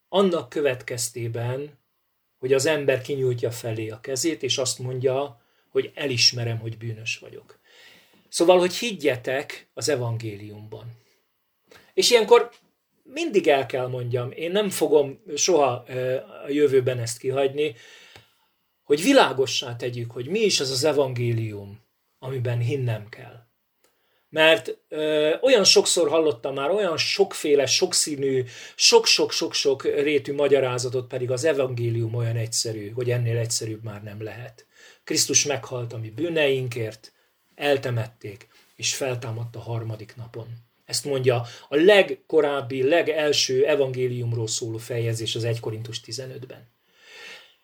annak 0.08 0.48
következtében, 0.48 1.78
hogy 2.38 2.52
az 2.52 2.66
ember 2.66 3.02
kinyújtja 3.02 3.50
felé 3.50 3.88
a 3.88 4.00
kezét, 4.00 4.42
és 4.42 4.58
azt 4.58 4.78
mondja, 4.78 5.42
hogy 5.70 5.92
elismerem, 5.94 6.58
hogy 6.58 6.78
bűnös 6.78 7.18
vagyok. 7.18 7.58
Szóval, 8.28 8.58
hogy 8.58 8.74
higgyetek 8.74 9.68
az 9.74 9.88
evangéliumban. 9.88 10.92
És 11.94 12.10
ilyenkor 12.10 12.50
mindig 13.04 13.48
el 13.48 13.66
kell 13.66 13.86
mondjam, 13.86 14.30
én 14.30 14.50
nem 14.50 14.70
fogom 14.70 15.22
soha 15.36 15.84
a 16.44 16.50
jövőben 16.50 16.98
ezt 16.98 17.18
kihagyni, 17.18 17.74
hogy 18.82 19.02
világossá 19.02 19.76
tegyük, 19.76 20.10
hogy 20.10 20.26
mi 20.26 20.38
is 20.38 20.60
az 20.60 20.70
az 20.70 20.84
evangélium, 20.84 21.80
amiben 22.18 22.58
hinnem 22.58 23.08
kell. 23.08 23.42
Mert 24.28 24.78
ö, 24.88 25.34
olyan 25.40 25.64
sokszor 25.64 26.08
hallottam 26.08 26.54
már 26.54 26.70
olyan 26.70 26.96
sokféle, 26.96 27.66
sokszínű, 27.66 28.44
sok-sok-sok-sok 28.74 29.82
rétű 29.82 30.34
magyarázatot, 30.34 31.06
pedig 31.06 31.30
az 31.30 31.44
evangélium 31.44 32.14
olyan 32.14 32.36
egyszerű, 32.36 32.90
hogy 32.90 33.10
ennél 33.10 33.38
egyszerűbb 33.38 33.82
már 33.82 34.02
nem 34.02 34.22
lehet. 34.22 34.66
Krisztus 35.04 35.44
meghalt 35.44 35.92
a 35.92 35.98
mi 35.98 36.10
bűneinkért, 36.10 37.12
eltemették, 37.54 38.48
és 38.76 38.94
feltámadt 38.94 39.56
a 39.56 39.60
harmadik 39.60 40.16
napon. 40.16 40.48
Ezt 40.84 41.04
mondja 41.04 41.42
a 41.68 41.76
legkorábbi, 41.76 42.82
legelső 42.82 43.66
evangéliumról 43.66 44.46
szóló 44.46 44.76
feljegyzés 44.76 45.34
az 45.34 45.44
1 45.44 45.60
Korintus 45.60 46.00
15-ben. 46.06 46.72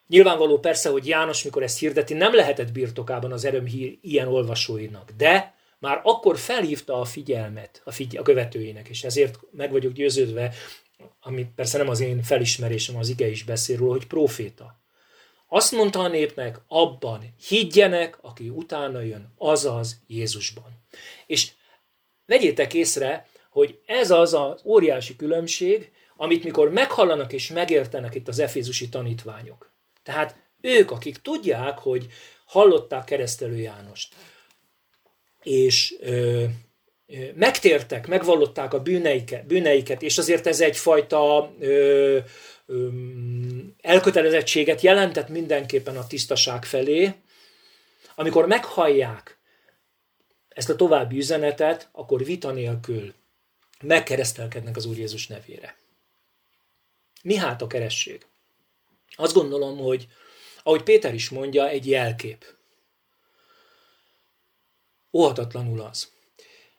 Nyilvánvaló 0.07 0.59
persze, 0.59 0.89
hogy 0.89 1.07
János, 1.07 1.43
mikor 1.43 1.63
ezt 1.63 1.79
hirdeti, 1.79 2.15
nem 2.15 2.35
lehetett 2.35 2.73
birtokában 2.73 3.33
az 3.33 3.45
örömhír 3.45 3.99
ilyen 4.01 4.29
olvasóinak, 4.29 5.11
de 5.17 5.55
már 5.79 6.01
akkor 6.03 6.39
felhívta 6.39 7.01
a 7.01 7.05
figyelmet 7.05 7.81
a, 7.85 7.91
figy- 7.91 8.17
a 8.17 8.23
követőinek, 8.23 8.89
és 8.89 9.05
ezért 9.05 9.39
meg 9.51 9.71
vagyok 9.71 9.93
győződve, 9.93 10.55
ami 11.21 11.47
persze 11.55 11.79
nem 11.79 11.89
az 11.89 12.01
én 12.01 12.23
felismerésem, 12.23 12.97
az 12.97 13.09
ige 13.09 13.29
is 13.29 13.43
beszél 13.43 13.77
róla, 13.77 13.93
hogy 13.93 14.07
proféta. 14.07 14.79
Azt 15.49 15.73
mondta 15.73 16.01
a 16.01 16.09
népnek, 16.09 16.61
abban 16.69 17.35
higgyenek, 17.49 18.19
aki 18.23 18.49
utána 18.49 19.01
jön, 19.01 19.33
azaz 19.39 20.01
Jézusban. 20.07 20.85
És 21.27 21.51
Vegyétek 22.31 22.75
észre, 22.75 23.27
hogy 23.51 23.79
ez 23.87 24.11
az 24.11 24.35
az 24.35 24.61
óriási 24.65 25.17
különbség, 25.17 25.91
amit 26.17 26.45
mikor 26.45 26.71
meghallanak 26.71 27.33
és 27.33 27.49
megértenek 27.49 28.15
itt 28.15 28.29
az 28.29 28.39
efézusi 28.39 28.89
tanítványok. 28.89 29.71
Tehát 30.03 30.37
ők, 30.61 30.91
akik 30.91 31.17
tudják, 31.17 31.79
hogy 31.79 32.07
hallották 32.45 33.05
keresztelő 33.05 33.57
Jánost, 33.57 34.15
és 35.43 35.95
ö, 36.01 36.45
ö, 37.07 37.17
megtértek, 37.35 38.07
megvallották 38.07 38.75
a 38.75 38.81
bűneiket, 38.81 39.47
bűneiket, 39.47 40.03
és 40.03 40.19
azért 40.19 40.47
ez 40.47 40.61
egyfajta 40.61 41.53
ö, 41.61 42.19
ö, 42.67 42.89
elkötelezettséget 43.81 44.81
jelentett 44.81 45.29
mindenképpen 45.29 45.97
a 45.97 46.07
tisztaság 46.07 46.65
felé, 46.65 47.13
amikor 48.15 48.47
meghallják, 48.47 49.40
ezt 50.61 50.71
a 50.71 50.77
további 50.77 51.17
üzenetet, 51.17 51.89
akkor 51.93 52.25
vita 52.25 52.51
nélkül 52.51 53.15
megkeresztelkednek 53.83 54.77
az 54.77 54.87
Úr 54.87 54.99
Jézus 54.99 55.27
nevére. 55.27 55.77
Mi 57.23 57.35
hát 57.37 57.63
a 57.63 57.67
keresség? 57.67 58.27
Azt 59.17 59.35
gondolom, 59.35 59.79
hogy 59.79 60.09
ahogy 60.63 60.83
Péter 60.83 61.15
is 61.15 61.29
mondja, 61.29 61.69
egy 61.69 61.87
jelkép. 61.87 62.45
Óhatatlanul 65.13 65.81
az. 65.81 66.13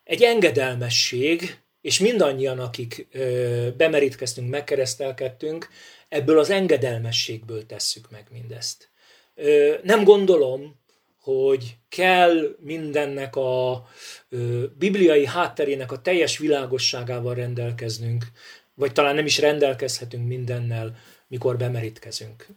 Egy 0.04 0.24
engedelmesség, 0.24 1.60
és 1.82 2.00
mindannyian, 2.00 2.60
akik 2.60 3.08
ö, 3.12 3.68
bemerítkeztünk, 3.78 4.50
megkeresztelkedtünk, 4.50 5.70
ebből 6.10 6.40
az 6.40 6.50
engedelmességből 6.50 7.66
tesszük 7.66 8.12
meg 8.12 8.28
mindezt. 8.32 8.90
Ö, 9.36 9.76
nem 9.84 10.04
gondolom, 10.04 10.81
hogy 11.22 11.78
kell 11.90 12.56
mindennek 12.60 13.36
a 13.36 13.88
ö, 14.30 14.66
bibliai 14.78 15.26
hátterének 15.26 15.92
a 15.92 16.02
teljes 16.02 16.38
világosságával 16.38 17.34
rendelkeznünk, 17.34 18.26
vagy 18.74 18.92
talán 18.92 19.16
nem 19.16 19.26
is 19.26 19.40
rendelkezhetünk 19.40 20.28
mindennel, 20.28 20.98
mikor 21.28 21.58
bemerítkezünk. 21.58 22.48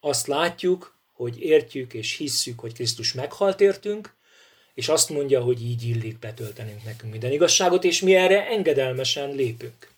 Azt 0.00 0.26
látjuk, 0.26 0.98
hogy 1.12 1.40
értjük 1.40 1.94
és 1.94 2.16
hisszük, 2.16 2.60
hogy 2.60 2.72
Krisztus 2.72 3.12
meghalt 3.12 3.60
értünk, 3.60 4.14
és 4.74 4.88
azt 4.88 5.08
mondja, 5.10 5.40
hogy 5.40 5.62
így 5.62 5.82
illik 5.82 6.18
betöltenünk 6.18 6.84
nekünk 6.84 7.12
minden 7.12 7.32
igazságot, 7.32 7.84
és 7.84 8.00
mi 8.00 8.14
erre 8.14 8.46
engedelmesen 8.46 9.34
lépünk. 9.34 9.88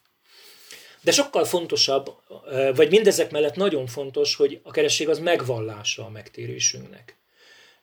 De 1.01 1.12
sokkal 1.12 1.44
fontosabb, 1.44 2.14
vagy 2.75 2.90
mindezek 2.90 3.31
mellett 3.31 3.55
nagyon 3.55 3.87
fontos, 3.87 4.35
hogy 4.35 4.61
a 4.62 4.70
keresség 4.70 5.09
az 5.09 5.18
megvallása 5.18 6.05
a 6.05 6.11
megtérésünknek. 6.11 7.21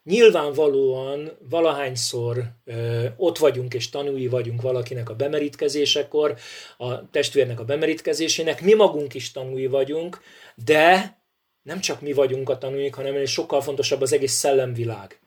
Nyilvánvalóan 0.03 1.31
valahányszor 1.49 2.43
ö, 2.65 3.05
ott 3.17 3.37
vagyunk 3.37 3.73
és 3.73 3.89
tanúi 3.89 4.27
vagyunk 4.27 4.61
valakinek 4.61 5.09
a 5.09 5.15
bemerítkezésekor, 5.15 6.37
a 6.77 7.09
testvérnek 7.09 7.59
a 7.59 7.65
bemerítkezésének, 7.65 8.61
mi 8.61 8.73
magunk 8.73 9.13
is 9.13 9.31
tanúi 9.31 9.67
vagyunk, 9.67 10.21
de 10.55 11.17
nem 11.61 11.79
csak 11.79 12.01
mi 12.01 12.13
vagyunk 12.13 12.49
a 12.49 12.57
tanúik, 12.57 12.93
hanem 12.93 13.25
sokkal 13.25 13.61
fontosabb 13.61 14.01
az 14.01 14.13
egész 14.13 14.33
szellemvilág 14.33 15.19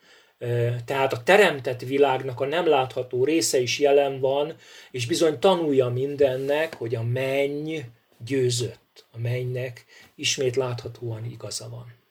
Tehát 0.85 1.13
a 1.13 1.23
teremtett 1.23 1.81
világnak 1.81 2.41
a 2.41 2.47
nem 2.47 2.67
látható 2.67 3.25
része 3.25 3.61
is 3.61 3.79
jelen 3.79 4.21
van, 4.21 4.55
és 4.91 5.07
bizony 5.07 5.39
tanulja 5.39 5.89
mindennek, 5.89 6.75
hogy 6.75 6.95
a 6.95 7.03
menny 7.03 7.79
győzött. 8.25 9.07
A 9.13 9.19
mennynek 9.19 9.85
ismét 10.15 10.57
láthatóan 10.57 11.25
igaza 11.25 11.69
van. 11.69 12.02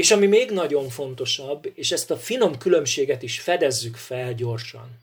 És 0.00 0.10
ami 0.10 0.26
még 0.26 0.50
nagyon 0.50 0.88
fontosabb, 0.88 1.70
és 1.74 1.92
ezt 1.92 2.10
a 2.10 2.16
finom 2.16 2.58
különbséget 2.58 3.22
is 3.22 3.40
fedezzük 3.40 3.96
fel 3.96 4.34
gyorsan. 4.34 4.98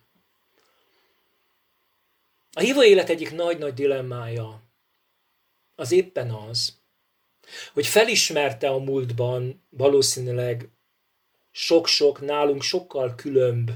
A 2.51 2.59
hívó 2.59 2.83
élet 2.83 3.09
egyik 3.09 3.31
nagy-nagy 3.31 3.73
dilemmája 3.73 4.61
az 5.75 5.91
éppen 5.91 6.29
az, 6.29 6.77
hogy 7.73 7.87
felismerte 7.87 8.69
a 8.69 8.77
múltban 8.77 9.63
valószínűleg 9.69 10.69
sok-sok, 11.51 12.21
nálunk 12.21 12.61
sokkal 12.61 13.15
különb, 13.15 13.71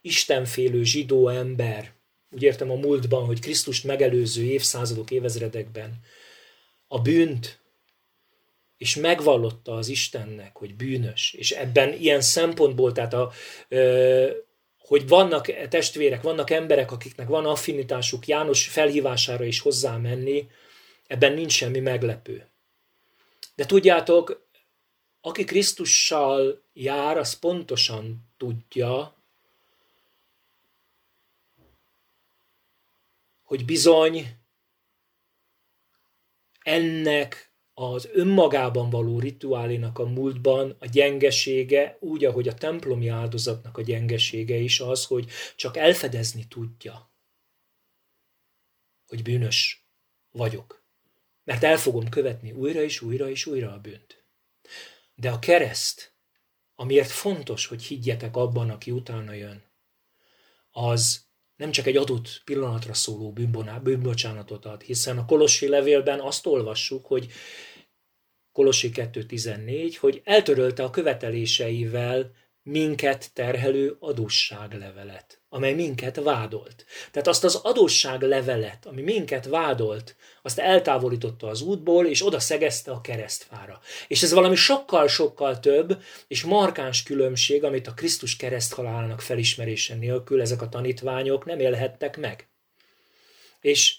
istenfélő 0.00 0.84
zsidó 0.84 1.28
ember, 1.28 1.92
úgy 2.30 2.42
értem 2.42 2.70
a 2.70 2.74
múltban, 2.74 3.24
hogy 3.24 3.40
Krisztust 3.40 3.84
megelőző 3.84 4.42
évszázadok, 4.42 5.10
évezredekben 5.10 6.00
a 6.86 7.00
bűnt, 7.00 7.61
és 8.82 8.96
megvallotta 8.96 9.74
az 9.74 9.88
Istennek, 9.88 10.56
hogy 10.56 10.74
bűnös, 10.74 11.32
és 11.32 11.50
ebben 11.50 11.92
ilyen 11.92 12.20
szempontból, 12.20 12.92
tehát 12.92 13.12
a, 13.12 13.32
ö, 13.68 14.30
hogy 14.78 15.08
vannak 15.08 15.68
testvérek, 15.68 16.22
vannak 16.22 16.50
emberek, 16.50 16.92
akiknek 16.92 17.28
van 17.28 17.46
affinitásuk 17.46 18.26
János 18.26 18.68
felhívására 18.68 19.44
is 19.44 19.60
hozzá 19.60 19.96
menni, 19.96 20.48
ebben 21.06 21.32
nincs 21.32 21.52
semmi 21.52 21.78
meglepő. 21.80 22.48
De 23.54 23.66
tudjátok, 23.66 24.46
aki 25.20 25.44
Krisztussal 25.44 26.62
jár, 26.72 27.16
az 27.16 27.38
pontosan 27.38 28.28
tudja, 28.36 29.16
hogy 33.42 33.64
bizony 33.64 34.26
ennek 36.62 37.51
az 37.90 38.08
önmagában 38.12 38.90
való 38.90 39.18
rituálénak 39.18 39.98
a 39.98 40.04
múltban 40.04 40.76
a 40.78 40.86
gyengesége, 40.86 41.96
úgy, 42.00 42.24
ahogy 42.24 42.48
a 42.48 42.54
templomi 42.54 43.08
áldozatnak 43.08 43.78
a 43.78 43.82
gyengesége 43.82 44.56
is 44.56 44.80
az, 44.80 45.04
hogy 45.04 45.30
csak 45.56 45.76
elfedezni 45.76 46.44
tudja, 46.48 47.12
hogy 49.06 49.22
bűnös 49.22 49.86
vagyok. 50.30 50.84
Mert 51.44 51.62
el 51.62 51.76
fogom 51.76 52.08
követni 52.08 52.52
újra 52.52 52.82
és 52.82 53.00
újra 53.00 53.30
és 53.30 53.46
újra 53.46 53.72
a 53.72 53.78
bűnt. 53.78 54.24
De 55.14 55.30
a 55.30 55.38
kereszt, 55.38 56.14
amiért 56.74 57.10
fontos, 57.10 57.66
hogy 57.66 57.82
higgyetek 57.82 58.36
abban, 58.36 58.70
aki 58.70 58.90
utána 58.90 59.32
jön, 59.32 59.62
az 60.70 61.24
nem 61.56 61.70
csak 61.70 61.86
egy 61.86 61.96
adott 61.96 62.42
pillanatra 62.44 62.94
szóló 62.94 63.32
bűnbocsánatot 63.82 64.64
ad, 64.64 64.82
hiszen 64.82 65.18
a 65.18 65.24
Kolossi 65.24 65.68
levélben 65.68 66.20
azt 66.20 66.46
olvassuk, 66.46 67.06
hogy 67.06 67.32
Kolossi 68.52 68.90
2.14, 68.94 69.96
hogy 70.00 70.20
eltörölte 70.24 70.82
a 70.82 70.90
követeléseivel 70.90 72.30
minket 72.62 73.30
terhelő 73.32 73.96
adósságlevelet, 73.98 75.40
amely 75.48 75.74
minket 75.74 76.16
vádolt. 76.16 76.84
Tehát 77.10 77.28
azt 77.28 77.44
az 77.44 77.54
adósságlevelet, 77.54 78.86
ami 78.86 79.02
minket 79.02 79.46
vádolt, 79.46 80.16
azt 80.42 80.58
eltávolította 80.58 81.46
az 81.46 81.60
útból, 81.60 82.06
és 82.06 82.26
oda 82.26 82.40
szegezte 82.40 82.90
a 82.90 83.00
keresztfára. 83.00 83.80
És 84.08 84.22
ez 84.22 84.32
valami 84.32 84.54
sokkal-sokkal 84.54 85.60
több, 85.60 86.02
és 86.28 86.42
markáns 86.42 87.02
különbség, 87.02 87.64
amit 87.64 87.86
a 87.86 87.94
Krisztus 87.94 88.36
kereszthalálának 88.36 89.20
felismerése 89.20 89.94
nélkül 89.94 90.40
ezek 90.40 90.62
a 90.62 90.68
tanítványok 90.68 91.44
nem 91.44 91.58
élhettek 91.58 92.16
meg. 92.16 92.48
És 93.60 93.96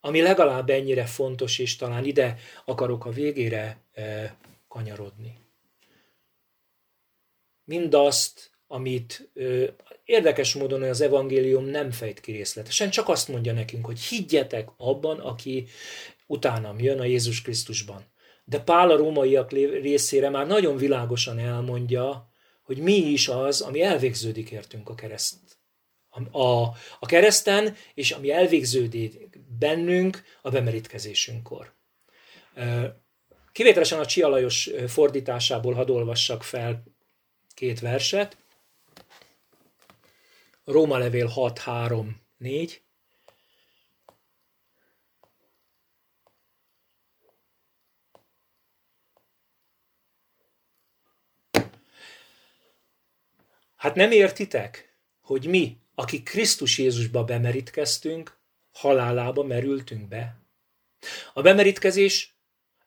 ami 0.00 0.20
legalább 0.20 0.70
ennyire 0.70 1.04
fontos, 1.04 1.58
és 1.58 1.76
talán 1.76 2.04
ide 2.04 2.36
akarok 2.64 3.04
a 3.04 3.10
végére 3.10 3.78
eh, 3.92 4.30
kanyarodni 4.68 5.40
mindazt, 7.70 8.50
amit 8.66 9.30
ö, 9.34 9.64
érdekes 10.04 10.54
módon 10.54 10.82
az 10.82 11.00
evangélium 11.00 11.64
nem 11.64 11.90
fejt 11.90 12.20
ki 12.20 12.32
részletesen, 12.32 12.90
csak 12.90 13.08
azt 13.08 13.28
mondja 13.28 13.52
nekünk, 13.52 13.86
hogy 13.86 14.00
higgyetek 14.00 14.68
abban, 14.76 15.18
aki 15.18 15.66
utánam 16.26 16.80
jön 16.80 17.00
a 17.00 17.04
Jézus 17.04 17.42
Krisztusban. 17.42 18.04
De 18.44 18.60
Pál 18.60 18.90
a 18.90 18.96
rómaiak 18.96 19.52
részére 19.82 20.28
már 20.28 20.46
nagyon 20.46 20.76
világosan 20.76 21.38
elmondja, 21.38 22.32
hogy 22.62 22.78
mi 22.78 22.96
is 22.96 23.28
az, 23.28 23.60
ami 23.60 23.82
elvégződik 23.82 24.50
értünk 24.50 24.88
a 24.88 24.94
kereszt. 24.94 25.58
A, 26.08 26.38
a, 26.38 26.74
a 27.00 27.06
kereszten, 27.06 27.76
és 27.94 28.10
ami 28.10 28.30
elvégződik 28.30 29.29
bennünk 29.60 30.22
a 30.42 30.50
bemerítkezésünkkor. 30.50 31.72
Kivételesen 33.52 33.98
a 33.98 34.06
Csialajos 34.06 34.70
fordításából 34.86 35.74
hadd 35.74 35.90
olvassak 35.90 36.42
fel 36.42 36.82
két 37.54 37.80
verset. 37.80 38.36
Róma 40.64 40.98
levél 40.98 41.26
6, 41.26 41.58
3, 41.58 42.20
4. 42.36 42.82
Hát 53.76 53.94
nem 53.94 54.10
értitek, 54.10 54.96
hogy 55.20 55.46
mi, 55.46 55.78
akik 55.94 56.24
Krisztus 56.24 56.78
Jézusba 56.78 57.24
bemerítkeztünk, 57.24 58.39
halálába 58.80 59.42
merültünk 59.42 60.08
be? 60.08 60.36
A 61.34 61.42
bemerítkezés 61.42 62.34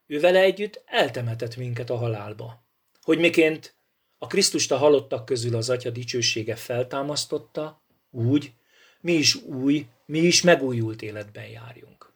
ővele 0.05 0.39
együtt 0.39 0.81
eltemetett 0.85 1.55
minket 1.55 1.89
a 1.89 1.95
halálba. 1.95 2.65
Hogy 3.01 3.17
miként 3.19 3.75
a 4.17 4.27
Krisztust 4.27 4.71
a 4.71 4.77
halottak 4.77 5.25
közül 5.25 5.55
az 5.55 5.69
Atya 5.69 5.89
dicsősége 5.89 6.55
feltámasztotta, 6.55 7.83
úgy, 8.09 8.53
mi 9.01 9.13
is 9.13 9.35
új, 9.35 9.87
mi 10.05 10.19
is 10.19 10.41
megújult 10.41 11.01
életben 11.01 11.45
járjunk. 11.45 12.13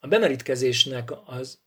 A 0.00 0.06
bemerítkezésnek 0.06 1.10
az 1.26 1.60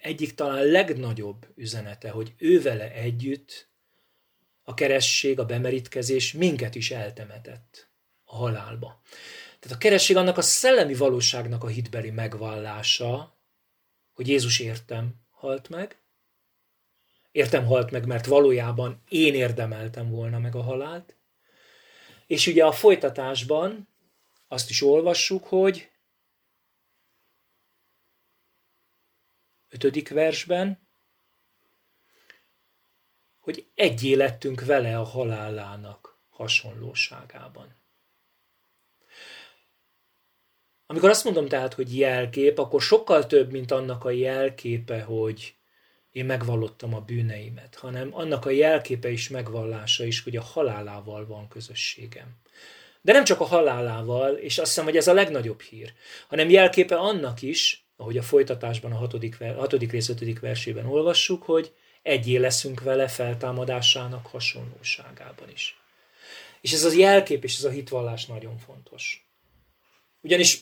egyik 0.00 0.34
talán 0.34 0.64
legnagyobb 0.64 1.46
üzenete, 1.54 2.10
hogy 2.10 2.34
ő 2.38 2.60
vele 2.62 2.92
együtt 2.92 3.68
a 4.68 4.74
keresség, 4.74 5.38
a 5.38 5.44
bemerítkezés 5.44 6.32
minket 6.32 6.74
is 6.74 6.90
eltemetett 6.90 7.88
a 8.24 8.36
halálba. 8.36 9.00
Tehát 9.58 9.76
a 9.76 9.80
keresség 9.80 10.16
annak 10.16 10.36
a 10.36 10.42
szellemi 10.42 10.94
valóságnak 10.94 11.64
a 11.64 11.66
hitbeli 11.66 12.10
megvallása, 12.10 13.38
hogy 14.14 14.28
Jézus 14.28 14.58
értem 14.58 15.14
halt 15.30 15.68
meg, 15.68 16.00
értem 17.32 17.64
halt 17.64 17.90
meg, 17.90 18.06
mert 18.06 18.26
valójában 18.26 19.02
én 19.08 19.34
érdemeltem 19.34 20.10
volna 20.10 20.38
meg 20.38 20.54
a 20.54 20.62
halált, 20.62 21.16
és 22.26 22.46
ugye 22.46 22.64
a 22.64 22.72
folytatásban 22.72 23.88
azt 24.48 24.70
is 24.70 24.82
olvassuk, 24.82 25.44
hogy 25.44 25.90
ötödik 29.68 30.08
versben, 30.08 30.85
hogy 33.46 33.66
egy 33.74 34.04
élettünk 34.04 34.64
vele 34.64 34.98
a 34.98 35.02
halálának 35.02 36.18
hasonlóságában. 36.28 37.76
Amikor 40.86 41.08
azt 41.08 41.24
mondom 41.24 41.48
tehát, 41.48 41.74
hogy 41.74 41.98
jelkép, 41.98 42.58
akkor 42.58 42.82
sokkal 42.82 43.26
több, 43.26 43.50
mint 43.50 43.70
annak 43.70 44.04
a 44.04 44.10
jelképe, 44.10 45.02
hogy 45.02 45.54
én 46.10 46.24
megvallottam 46.24 46.94
a 46.94 47.00
bűneimet, 47.00 47.74
hanem 47.74 48.14
annak 48.14 48.44
a 48.44 48.50
jelképe 48.50 49.10
is 49.10 49.28
megvallása 49.28 50.04
is, 50.04 50.22
hogy 50.22 50.36
a 50.36 50.42
halálával 50.42 51.26
van 51.26 51.48
közösségem. 51.48 52.36
De 53.00 53.12
nem 53.12 53.24
csak 53.24 53.40
a 53.40 53.44
halálával, 53.44 54.34
és 54.34 54.58
azt 54.58 54.68
hiszem, 54.68 54.84
hogy 54.84 54.96
ez 54.96 55.08
a 55.08 55.14
legnagyobb 55.14 55.60
hír, 55.60 55.92
hanem 56.28 56.50
jelképe 56.50 56.96
annak 56.96 57.42
is, 57.42 57.86
ahogy 57.96 58.18
a 58.18 58.22
folytatásban 58.22 58.92
a 58.92 58.96
hatodik, 58.96 59.36
hatodik 59.38 59.92
rész 59.92 60.08
ötödik 60.08 60.40
versében 60.40 60.86
olvassuk, 60.86 61.42
hogy 61.42 61.74
egyé 62.06 62.36
leszünk 62.36 62.80
vele 62.80 63.08
feltámadásának 63.08 64.26
hasonlóságában 64.26 65.50
is. 65.50 65.80
És 66.60 66.72
ez 66.72 66.84
az 66.84 66.96
jelkép 66.96 67.44
és 67.44 67.56
ez 67.56 67.64
a 67.64 67.70
hitvallás 67.70 68.26
nagyon 68.26 68.58
fontos. 68.58 69.26
Ugyanis 70.20 70.60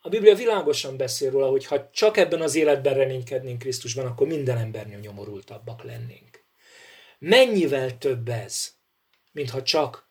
a 0.00 0.08
Biblia 0.08 0.34
világosan 0.34 0.96
beszél 0.96 1.30
róla, 1.30 1.48
hogy 1.48 1.66
ha 1.66 1.90
csak 1.92 2.16
ebben 2.16 2.40
az 2.40 2.54
életben 2.54 2.94
reménykednénk 2.94 3.58
Krisztusban, 3.58 4.06
akkor 4.06 4.26
minden 4.26 4.58
embernél 4.58 4.98
nyomorultabbak 4.98 5.82
lennénk. 5.82 6.42
Mennyivel 7.18 7.98
több 7.98 8.28
ez, 8.28 8.74
mintha 9.32 9.62
csak 9.62 10.02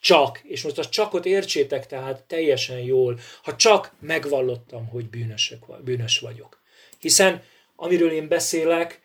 Csak, 0.00 0.40
és 0.42 0.62
most 0.62 0.78
a 0.78 0.84
csakot 0.84 1.26
értsétek 1.26 1.86
tehát 1.86 2.22
teljesen 2.22 2.78
jól, 2.78 3.20
ha 3.42 3.56
csak 3.56 3.92
megvallottam, 4.00 4.86
hogy 4.86 5.10
bűnösök, 5.10 5.82
bűnös 5.82 6.18
vagyok. 6.18 6.60
Hiszen 6.98 7.42
amiről 7.76 8.10
én 8.10 8.28
beszélek, 8.28 9.01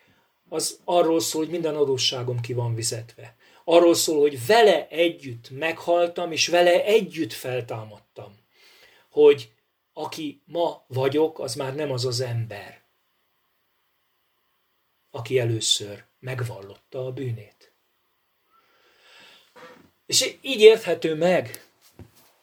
az 0.48 0.80
arról 0.84 1.20
szól, 1.20 1.42
hogy 1.42 1.50
minden 1.50 1.76
adósságom 1.76 2.40
ki 2.40 2.52
van 2.52 2.74
vizetve. 2.74 3.36
Arról 3.64 3.94
szól, 3.94 4.20
hogy 4.20 4.46
vele 4.46 4.88
együtt 4.88 5.50
meghaltam, 5.50 6.32
és 6.32 6.48
vele 6.48 6.84
együtt 6.84 7.32
feltámadtam. 7.32 8.36
Hogy 9.10 9.52
aki 9.92 10.42
ma 10.44 10.84
vagyok, 10.86 11.38
az 11.38 11.54
már 11.54 11.74
nem 11.74 11.90
az 11.90 12.04
az 12.04 12.20
ember, 12.20 12.82
aki 15.10 15.38
először 15.38 16.04
megvallotta 16.18 17.06
a 17.06 17.12
bűnét. 17.12 17.72
És 20.06 20.36
így 20.40 20.60
érthető 20.60 21.14
meg. 21.14 21.66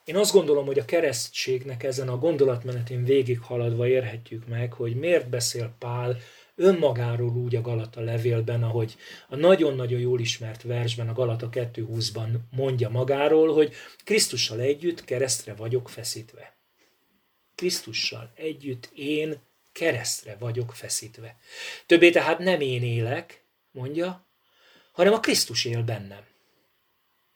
Én 0.03 0.15
azt 0.15 0.31
gondolom, 0.31 0.65
hogy 0.65 0.79
a 0.79 0.85
keresztségnek 0.85 1.83
ezen 1.83 2.09
a 2.09 2.17
gondolatmenetén 2.17 3.03
végighaladva 3.03 3.87
érhetjük 3.87 4.47
meg, 4.47 4.73
hogy 4.73 4.95
miért 4.95 5.29
beszél 5.29 5.75
Pál 5.79 6.17
önmagáról 6.55 7.35
úgy 7.35 7.55
a 7.55 7.61
Galata 7.61 8.01
levélben, 8.01 8.63
ahogy 8.63 8.95
a 9.27 9.35
nagyon-nagyon 9.35 9.99
jól 9.99 10.19
ismert 10.19 10.63
versben, 10.63 11.09
a 11.09 11.13
Galata 11.13 11.49
2.20-ban 11.49 12.29
mondja 12.51 12.89
magáról, 12.89 13.53
hogy 13.53 13.73
Krisztussal 14.03 14.59
együtt 14.59 15.03
keresztre 15.03 15.53
vagyok 15.53 15.89
feszítve. 15.89 16.55
Krisztussal 17.55 18.31
együtt 18.35 18.89
én 18.95 19.37
keresztre 19.71 20.35
vagyok 20.39 20.73
feszítve. 20.73 21.37
Többé 21.85 22.09
tehát 22.09 22.39
nem 22.39 22.61
én 22.61 22.83
élek, 22.83 23.43
mondja, 23.71 24.25
hanem 24.91 25.13
a 25.13 25.19
Krisztus 25.19 25.65
él 25.65 25.83
bennem. 25.83 26.23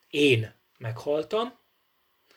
Én 0.10 0.54
meghaltam, 0.78 1.58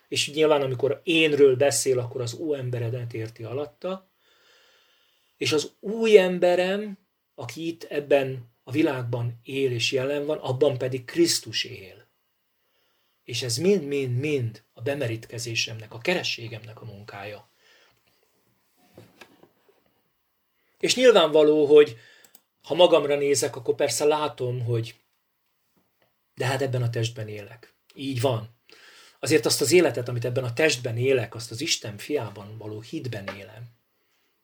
és 0.08 0.30
nyilván 0.30 0.62
amikor 0.62 1.00
énről 1.04 1.56
beszél, 1.56 1.98
akkor 1.98 2.20
az 2.20 2.34
ó 2.34 2.54
emberedet 2.54 3.14
érti 3.14 3.44
alatta, 3.44 4.11
és 5.42 5.52
az 5.52 5.72
új 5.80 6.18
emberem, 6.18 6.98
aki 7.34 7.66
itt 7.66 7.82
ebben 7.82 8.50
a 8.64 8.70
világban 8.70 9.40
él 9.42 9.72
és 9.72 9.92
jelen 9.92 10.26
van, 10.26 10.38
abban 10.38 10.78
pedig 10.78 11.04
Krisztus 11.04 11.64
él. 11.64 12.06
És 13.24 13.42
ez 13.42 13.56
mind-mind-mind 13.56 14.62
a 14.72 14.82
bemerítkezésemnek, 14.82 15.94
a 15.94 15.98
kerességemnek 15.98 16.80
a 16.80 16.84
munkája. 16.84 17.48
És 20.78 20.94
nyilvánvaló, 20.94 21.66
hogy 21.66 21.96
ha 22.62 22.74
magamra 22.74 23.16
nézek, 23.16 23.56
akkor 23.56 23.74
persze 23.74 24.04
látom, 24.04 24.64
hogy 24.64 24.94
de 26.34 26.46
hát 26.46 26.62
ebben 26.62 26.82
a 26.82 26.90
testben 26.90 27.28
élek. 27.28 27.74
Így 27.94 28.20
van. 28.20 28.48
Azért 29.18 29.46
azt 29.46 29.60
az 29.60 29.72
életet, 29.72 30.08
amit 30.08 30.24
ebben 30.24 30.44
a 30.44 30.52
testben 30.52 30.96
élek, 30.96 31.34
azt 31.34 31.50
az 31.50 31.60
Isten 31.60 31.96
fiában 31.98 32.58
való 32.58 32.80
hitben 32.80 33.26
élem, 33.26 33.80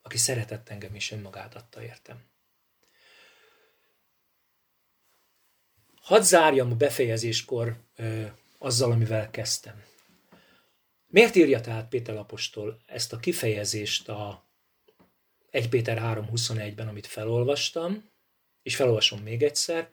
aki 0.09 0.19
szeretett 0.19 0.69
engem 0.69 0.95
és 0.95 1.11
önmagát 1.11 1.55
adta 1.55 1.83
értem. 1.83 2.25
Hadd 6.01 6.23
zárjam 6.23 6.71
a 6.71 6.75
befejezéskor 6.75 7.77
ö, 7.97 8.27
azzal, 8.59 8.91
amivel 8.91 9.31
kezdtem. 9.31 9.85
Miért 11.07 11.35
írja 11.35 11.61
tehát 11.61 11.89
Péter 11.89 12.17
Apostol 12.17 12.83
ezt 12.87 13.13
a 13.13 13.19
kifejezést 13.19 14.09
a 14.09 14.49
1 15.51 15.69
Péter 15.69 15.99
3.21-ben, 15.99 16.89
amit 16.89 17.07
felolvastam, 17.07 18.11
és 18.63 18.77
felolvasom 18.77 19.21
még 19.21 19.43
egyszer. 19.43 19.91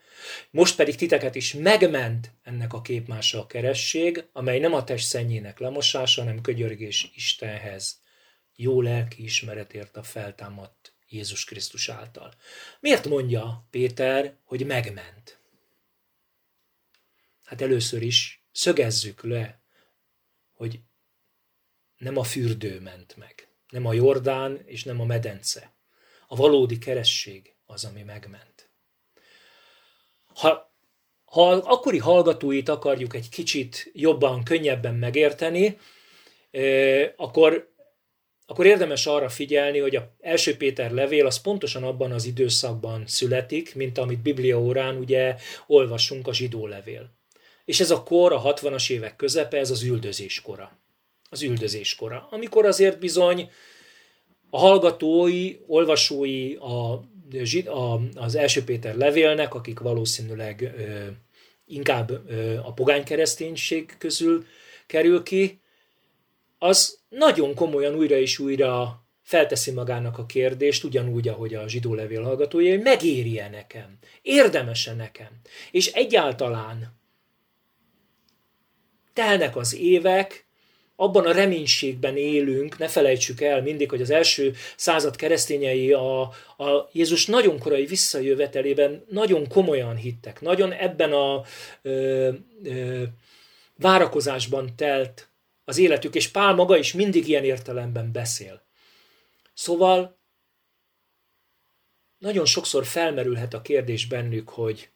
Most 0.50 0.76
pedig 0.76 0.96
titeket 0.96 1.36
is 1.36 1.54
megment 1.54 2.32
ennek 2.44 2.74
a 2.74 2.82
képmása 2.82 3.40
a 3.40 3.48
keresség, 3.48 4.26
amely 4.32 4.60
nem 4.60 4.74
a 4.74 4.84
test 4.84 5.08
szennyének 5.08 5.60
lemosása, 5.60 6.22
hanem 6.22 6.42
kögyörgés 6.42 7.12
Istenhez, 7.16 8.04
jó 8.56 8.82
lelki 8.82 9.24
ismeretért 9.24 9.98
a 9.98 10.04
feltámadt 10.04 10.94
Jézus 11.10 11.44
Krisztus 11.44 11.90
által. 11.90 12.34
Miért 12.80 13.06
mondja 13.06 13.68
Péter, 13.70 14.38
hogy 14.44 14.66
megment? 14.66 15.40
Hát 17.44 17.62
először 17.62 18.02
is 18.02 18.46
szögezzük 18.52 19.24
le, 19.24 19.62
hogy 20.54 20.80
nem 21.98 22.18
a 22.18 22.24
fürdő 22.24 22.80
ment 22.80 23.16
meg. 23.16 23.48
Nem 23.70 23.86
a 23.86 23.94
Jordán 23.94 24.62
és 24.66 24.84
nem 24.84 25.00
a 25.00 25.06
medence. 25.06 25.74
A 26.28 26.36
valódi 26.36 26.78
keresség 26.78 27.56
az, 27.66 27.86
ami 27.86 28.02
megment. 28.02 28.70
Ha, 30.26 30.74
ha 31.26 31.50
akkori 31.52 31.98
hallgatóit 31.98 32.70
akarjuk 32.70 33.14
egy 33.16 33.30
kicsit 33.30 33.92
jobban, 33.94 34.44
könnyebben 34.44 34.96
megérteni, 34.96 35.78
akkor, 37.16 37.75
akkor 38.46 38.66
érdemes 38.66 39.06
arra 39.06 39.30
figyelni, 39.30 39.80
hogy 39.80 39.96
a 39.96 40.16
első 40.22 40.58
Péter 40.58 40.92
levél 40.92 41.26
az 41.26 41.42
pontosan 41.42 41.84
abban 41.84 42.12
az 42.12 42.26
időszakban 42.26 43.04
születik, 43.08 43.76
mint 43.76 43.98
amit 43.98 44.22
Biblia 44.22 44.60
órán 44.60 44.96
ugye 44.96 45.36
olvasunk 45.68 46.28
a 46.28 46.34
zsidó 46.34 46.68
levél. 46.68 47.14
És 47.66 47.80
ez 47.80 47.92
a 47.92 48.04
kor, 48.04 48.34
a 48.34 48.42
60-as 48.42 48.92
évek 48.92 49.16
közepe, 49.16 49.58
ez 49.58 49.72
az 49.72 49.84
üldözés 49.84 50.42
kora 50.42 50.84
az 51.30 51.42
üldözéskora, 51.42 52.28
amikor 52.32 52.66
azért 52.66 53.00
bizony 53.00 53.50
a 54.50 54.58
hallgatói, 54.58 55.56
olvasói 55.68 56.56
a, 56.56 56.92
a, 57.66 58.02
az 58.16 58.36
első 58.36 58.64
Péter 58.64 58.96
levélnek, 58.96 59.54
akik 59.54 59.80
valószínűleg 59.80 60.62
ö, 60.62 61.06
inkább 61.66 62.12
ö, 62.30 62.58
a 62.58 62.74
pogány 62.74 63.04
kereszténység 63.04 63.96
közül 63.98 64.46
kerül 64.88 65.24
ki, 65.24 65.60
az 66.58 67.00
nagyon 67.10 67.56
komolyan 67.56 67.96
újra 67.96 68.18
és 68.18 68.40
újra 68.40 69.04
felteszi 69.22 69.72
magának 69.72 70.18
a 70.18 70.26
kérdést, 70.26 70.84
ugyanúgy, 70.84 71.28
ahogy 71.28 71.54
a 71.54 71.68
zsidó 71.68 71.94
levél 71.94 72.24
hallgatója, 72.24 72.72
hogy 72.72 72.82
megéri-e 72.82 73.50
nekem, 73.50 73.98
érdemes-e 74.22 74.94
nekem, 74.94 75.30
és 75.72 75.92
egyáltalán 75.92 76.94
telnek 79.14 79.56
az 79.56 79.76
évek, 79.76 80.46
abban 80.96 81.26
a 81.26 81.32
reménységben 81.32 82.18
élünk, 82.18 82.78
ne 82.78 82.88
felejtsük 82.88 83.42
el 83.42 83.62
mindig, 83.62 83.90
hogy 83.90 84.02
az 84.02 84.10
első 84.10 84.54
század 84.76 85.16
keresztényei 85.16 85.94
a, 85.94 86.22
a 86.58 86.90
Jézus 86.92 87.26
nagyon 87.26 87.60
korai 87.60 87.86
visszajövetelében 87.86 89.06
nagyon 89.10 89.48
komolyan 89.48 89.96
hittek, 89.96 90.42
nagyon 90.42 90.72
ebben 90.72 91.12
a 91.12 91.44
ö, 91.82 92.32
ö, 92.64 93.04
várakozásban 93.78 94.76
telt 94.76 95.30
az 95.66 95.78
életük, 95.78 96.16
és 96.16 96.28
Pál 96.28 96.54
maga 96.54 96.78
is 96.78 96.94
mindig 96.94 97.28
ilyen 97.28 97.44
értelemben 97.44 98.12
beszél. 98.12 98.64
Szóval 99.54 100.20
nagyon 102.18 102.46
sokszor 102.46 102.86
felmerülhet 102.86 103.54
a 103.54 103.62
kérdés 103.62 104.08
bennük, 104.08 104.50
hogy 104.50 104.90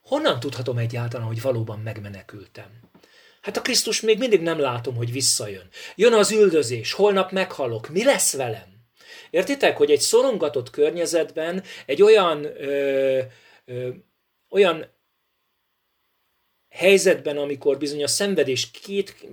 honnan 0.00 0.40
tudhatom 0.40 0.78
egyáltalán, 0.78 1.26
hogy 1.26 1.40
valóban 1.40 1.78
megmenekültem? 1.78 2.80
Hát 3.40 3.56
a 3.56 3.62
Krisztus 3.62 4.00
még 4.00 4.18
mindig 4.18 4.40
nem 4.40 4.58
látom, 4.58 4.96
hogy 4.96 5.12
visszajön. 5.12 5.68
Jön 5.94 6.12
az 6.12 6.30
üldözés, 6.30 6.92
holnap 6.92 7.30
meghalok, 7.30 7.88
mi 7.88 8.04
lesz 8.04 8.32
velem? 8.32 8.72
Értitek, 9.30 9.76
hogy 9.76 9.90
egy 9.90 10.00
szorongatott 10.00 10.70
környezetben, 10.70 11.62
egy 11.86 12.02
olyan, 12.02 12.44
ö, 12.44 13.20
ö, 13.64 13.88
olyan 14.48 14.86
helyzetben, 16.72 17.36
amikor 17.36 17.78
bizony 17.78 18.02
a 18.02 18.06
szenvedés 18.06 18.70
két, 18.70 19.26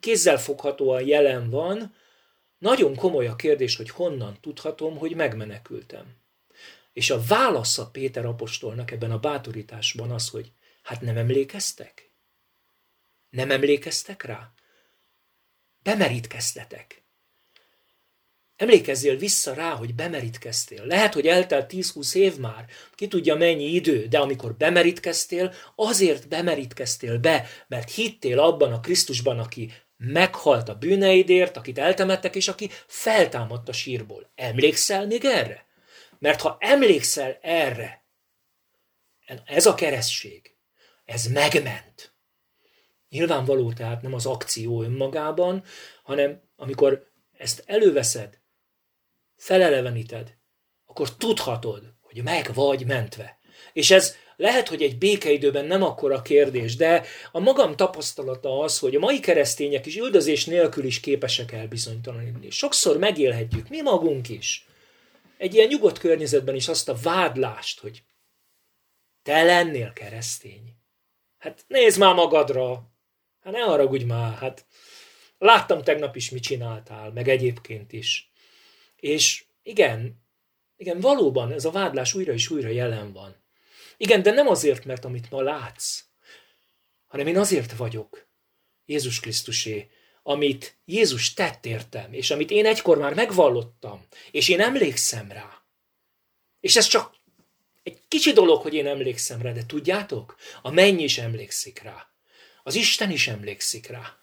kézzel 0.00 0.38
foghatóan 0.38 1.06
jelen 1.06 1.50
van, 1.50 1.94
nagyon 2.58 2.94
komoly 2.94 3.26
a 3.26 3.36
kérdés, 3.36 3.76
hogy 3.76 3.90
honnan 3.90 4.38
tudhatom, 4.40 4.96
hogy 4.96 5.14
megmenekültem. 5.14 6.16
És 6.92 7.10
a 7.10 7.22
válasza 7.28 7.90
Péter 7.90 8.26
apostolnak 8.26 8.90
ebben 8.90 9.10
a 9.10 9.18
bátorításban 9.18 10.10
az, 10.10 10.28
hogy 10.28 10.52
hát 10.82 11.00
nem 11.00 11.16
emlékeztek? 11.16 12.10
Nem 13.30 13.50
emlékeztek 13.50 14.22
rá? 14.22 14.52
Bemerítkeztetek. 15.82 17.05
Emlékezzél 18.56 19.16
vissza 19.16 19.54
rá, 19.54 19.70
hogy 19.70 19.94
bemerítkeztél. 19.94 20.84
Lehet, 20.84 21.14
hogy 21.14 21.26
eltelt 21.26 21.72
10-20 21.72 22.14
év 22.14 22.36
már, 22.36 22.64
ki 22.94 23.08
tudja 23.08 23.34
mennyi 23.34 23.64
idő, 23.64 24.06
de 24.06 24.18
amikor 24.18 24.54
bemerítkeztél, 24.54 25.54
azért 25.74 26.28
bemerítkeztél 26.28 27.18
be, 27.18 27.48
mert 27.68 27.90
hittél 27.90 28.38
abban 28.38 28.72
a 28.72 28.80
Krisztusban, 28.80 29.38
aki 29.38 29.72
meghalt 29.96 30.68
a 30.68 30.74
bűneidért, 30.74 31.56
akit 31.56 31.78
eltemettek, 31.78 32.36
és 32.36 32.48
aki 32.48 32.70
feltámadt 32.86 33.68
a 33.68 33.72
sírból. 33.72 34.30
Emlékszel 34.34 35.06
még 35.06 35.24
erre? 35.24 35.66
Mert 36.18 36.40
ha 36.40 36.56
emlékszel 36.60 37.38
erre, 37.42 38.04
ez 39.44 39.66
a 39.66 39.74
keresztség, 39.74 40.54
ez 41.04 41.26
megment. 41.26 42.14
Nyilvánvaló 43.08 43.72
tehát 43.72 44.02
nem 44.02 44.14
az 44.14 44.26
akció 44.26 44.82
önmagában, 44.82 45.64
hanem 46.02 46.42
amikor 46.56 47.10
ezt 47.32 47.62
előveszed, 47.66 48.38
feleleveníted, 49.36 50.36
akkor 50.86 51.16
tudhatod, 51.16 51.94
hogy 52.00 52.22
meg 52.22 52.54
vagy 52.54 52.86
mentve. 52.86 53.38
És 53.72 53.90
ez 53.90 54.16
lehet, 54.36 54.68
hogy 54.68 54.82
egy 54.82 54.98
békeidőben 54.98 55.64
nem 55.64 55.82
akkora 55.82 56.22
kérdés, 56.22 56.76
de 56.76 57.04
a 57.32 57.38
magam 57.38 57.76
tapasztalata 57.76 58.58
az, 58.58 58.78
hogy 58.78 58.94
a 58.94 58.98
mai 58.98 59.20
keresztények 59.20 59.86
is 59.86 59.96
üldözés 59.96 60.44
nélkül 60.44 60.84
is 60.84 61.00
képesek 61.00 61.52
elbizonytalanítani. 61.52 62.50
Sokszor 62.50 62.98
megélhetjük, 62.98 63.68
mi 63.68 63.80
magunk 63.80 64.28
is. 64.28 64.66
Egy 65.36 65.54
ilyen 65.54 65.68
nyugodt 65.68 65.98
környezetben 65.98 66.54
is 66.54 66.68
azt 66.68 66.88
a 66.88 66.96
vádlást, 67.02 67.80
hogy 67.80 68.02
te 69.22 69.42
lennél 69.42 69.92
keresztény. 69.92 70.76
Hát 71.38 71.64
nézd 71.68 71.98
már 71.98 72.14
magadra. 72.14 72.90
Hát 73.40 73.52
ne 73.52 73.60
haragudj 73.60 74.04
már, 74.04 74.34
hát 74.34 74.66
láttam 75.38 75.82
tegnap 75.82 76.16
is, 76.16 76.30
mit 76.30 76.42
csináltál, 76.42 77.10
meg 77.12 77.28
egyébként 77.28 77.92
is. 77.92 78.30
És 79.06 79.44
igen, 79.62 80.22
igen, 80.76 81.00
valóban 81.00 81.52
ez 81.52 81.64
a 81.64 81.70
vádlás 81.70 82.14
újra 82.14 82.32
és 82.32 82.50
újra 82.50 82.68
jelen 82.68 83.12
van. 83.12 83.36
Igen, 83.96 84.22
de 84.22 84.30
nem 84.30 84.48
azért, 84.48 84.84
mert 84.84 85.04
amit 85.04 85.30
ma 85.30 85.42
látsz, 85.42 86.02
hanem 87.06 87.26
én 87.26 87.38
azért 87.38 87.76
vagyok 87.76 88.28
Jézus 88.84 89.20
Krisztusé, 89.20 89.90
amit 90.22 90.76
Jézus 90.84 91.34
tett 91.34 91.66
értem, 91.66 92.12
és 92.12 92.30
amit 92.30 92.50
én 92.50 92.66
egykor 92.66 92.98
már 92.98 93.14
megvallottam, 93.14 94.06
és 94.30 94.48
én 94.48 94.60
emlékszem 94.60 95.30
rá. 95.30 95.62
És 96.60 96.76
ez 96.76 96.86
csak 96.86 97.14
egy 97.82 98.00
kicsi 98.08 98.32
dolog, 98.32 98.62
hogy 98.62 98.74
én 98.74 98.86
emlékszem 98.86 99.42
rá, 99.42 99.52
de 99.52 99.66
tudjátok? 99.66 100.36
A 100.62 100.70
menny 100.70 101.00
is 101.00 101.18
emlékszik 101.18 101.82
rá. 101.82 102.08
Az 102.62 102.74
Isten 102.74 103.10
is 103.10 103.28
emlékszik 103.28 103.86
rá. 103.86 104.16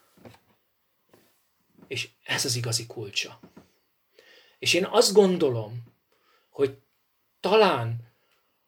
És 1.88 2.10
ez 2.24 2.46
az 2.46 2.56
igazi 2.56 2.86
kulcsa. 2.86 3.53
És 4.64 4.74
én 4.74 4.86
azt 4.86 5.14
gondolom, 5.14 5.84
hogy 6.50 6.78
talán, 7.40 8.14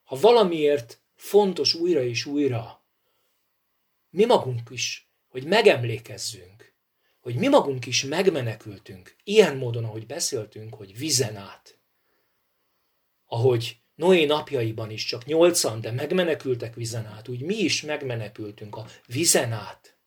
ha 0.03 0.15
valamiért 0.15 1.01
fontos 1.15 1.73
újra 1.73 2.03
és 2.03 2.25
újra, 2.25 2.83
mi 4.09 4.25
magunk 4.25 4.69
is, 4.69 5.09
hogy 5.27 5.43
megemlékezzünk, 5.43 6.73
hogy 7.19 7.35
mi 7.35 7.47
magunk 7.47 7.85
is 7.85 8.03
megmenekültünk, 8.03 9.15
ilyen 9.23 9.57
módon, 9.57 9.83
ahogy 9.83 10.05
beszéltünk, 10.05 10.73
hogy 10.73 10.97
vizen 10.97 11.35
át. 11.35 11.79
Ahogy 13.25 13.77
Noé 13.95 14.25
napjaiban 14.25 14.91
is 14.91 15.05
csak 15.05 15.25
nyolcan, 15.25 15.81
de 15.81 15.91
megmenekültek 15.91 16.75
vizen 16.75 17.05
át, 17.05 17.27
úgy 17.27 17.41
mi 17.41 17.57
is 17.57 17.81
megmenekültünk 17.81 18.75
a 18.75 18.85
vizen 19.05 19.51
át. 19.51 19.97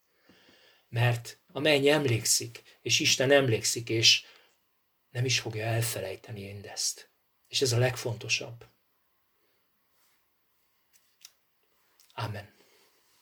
Mert 0.88 1.38
a 1.52 1.60
menny 1.60 1.88
emlékszik, 1.88 2.62
és 2.82 3.00
Isten 3.00 3.30
emlékszik, 3.30 3.88
és 3.88 4.24
nem 5.18 5.26
is 5.26 5.40
fogja 5.40 5.64
elfelejteni 5.64 6.44
mindezt. 6.44 7.10
És 7.46 7.60
ez 7.60 7.72
a 7.72 7.78
legfontosabb. 7.78 8.66
Amen. 12.12 12.57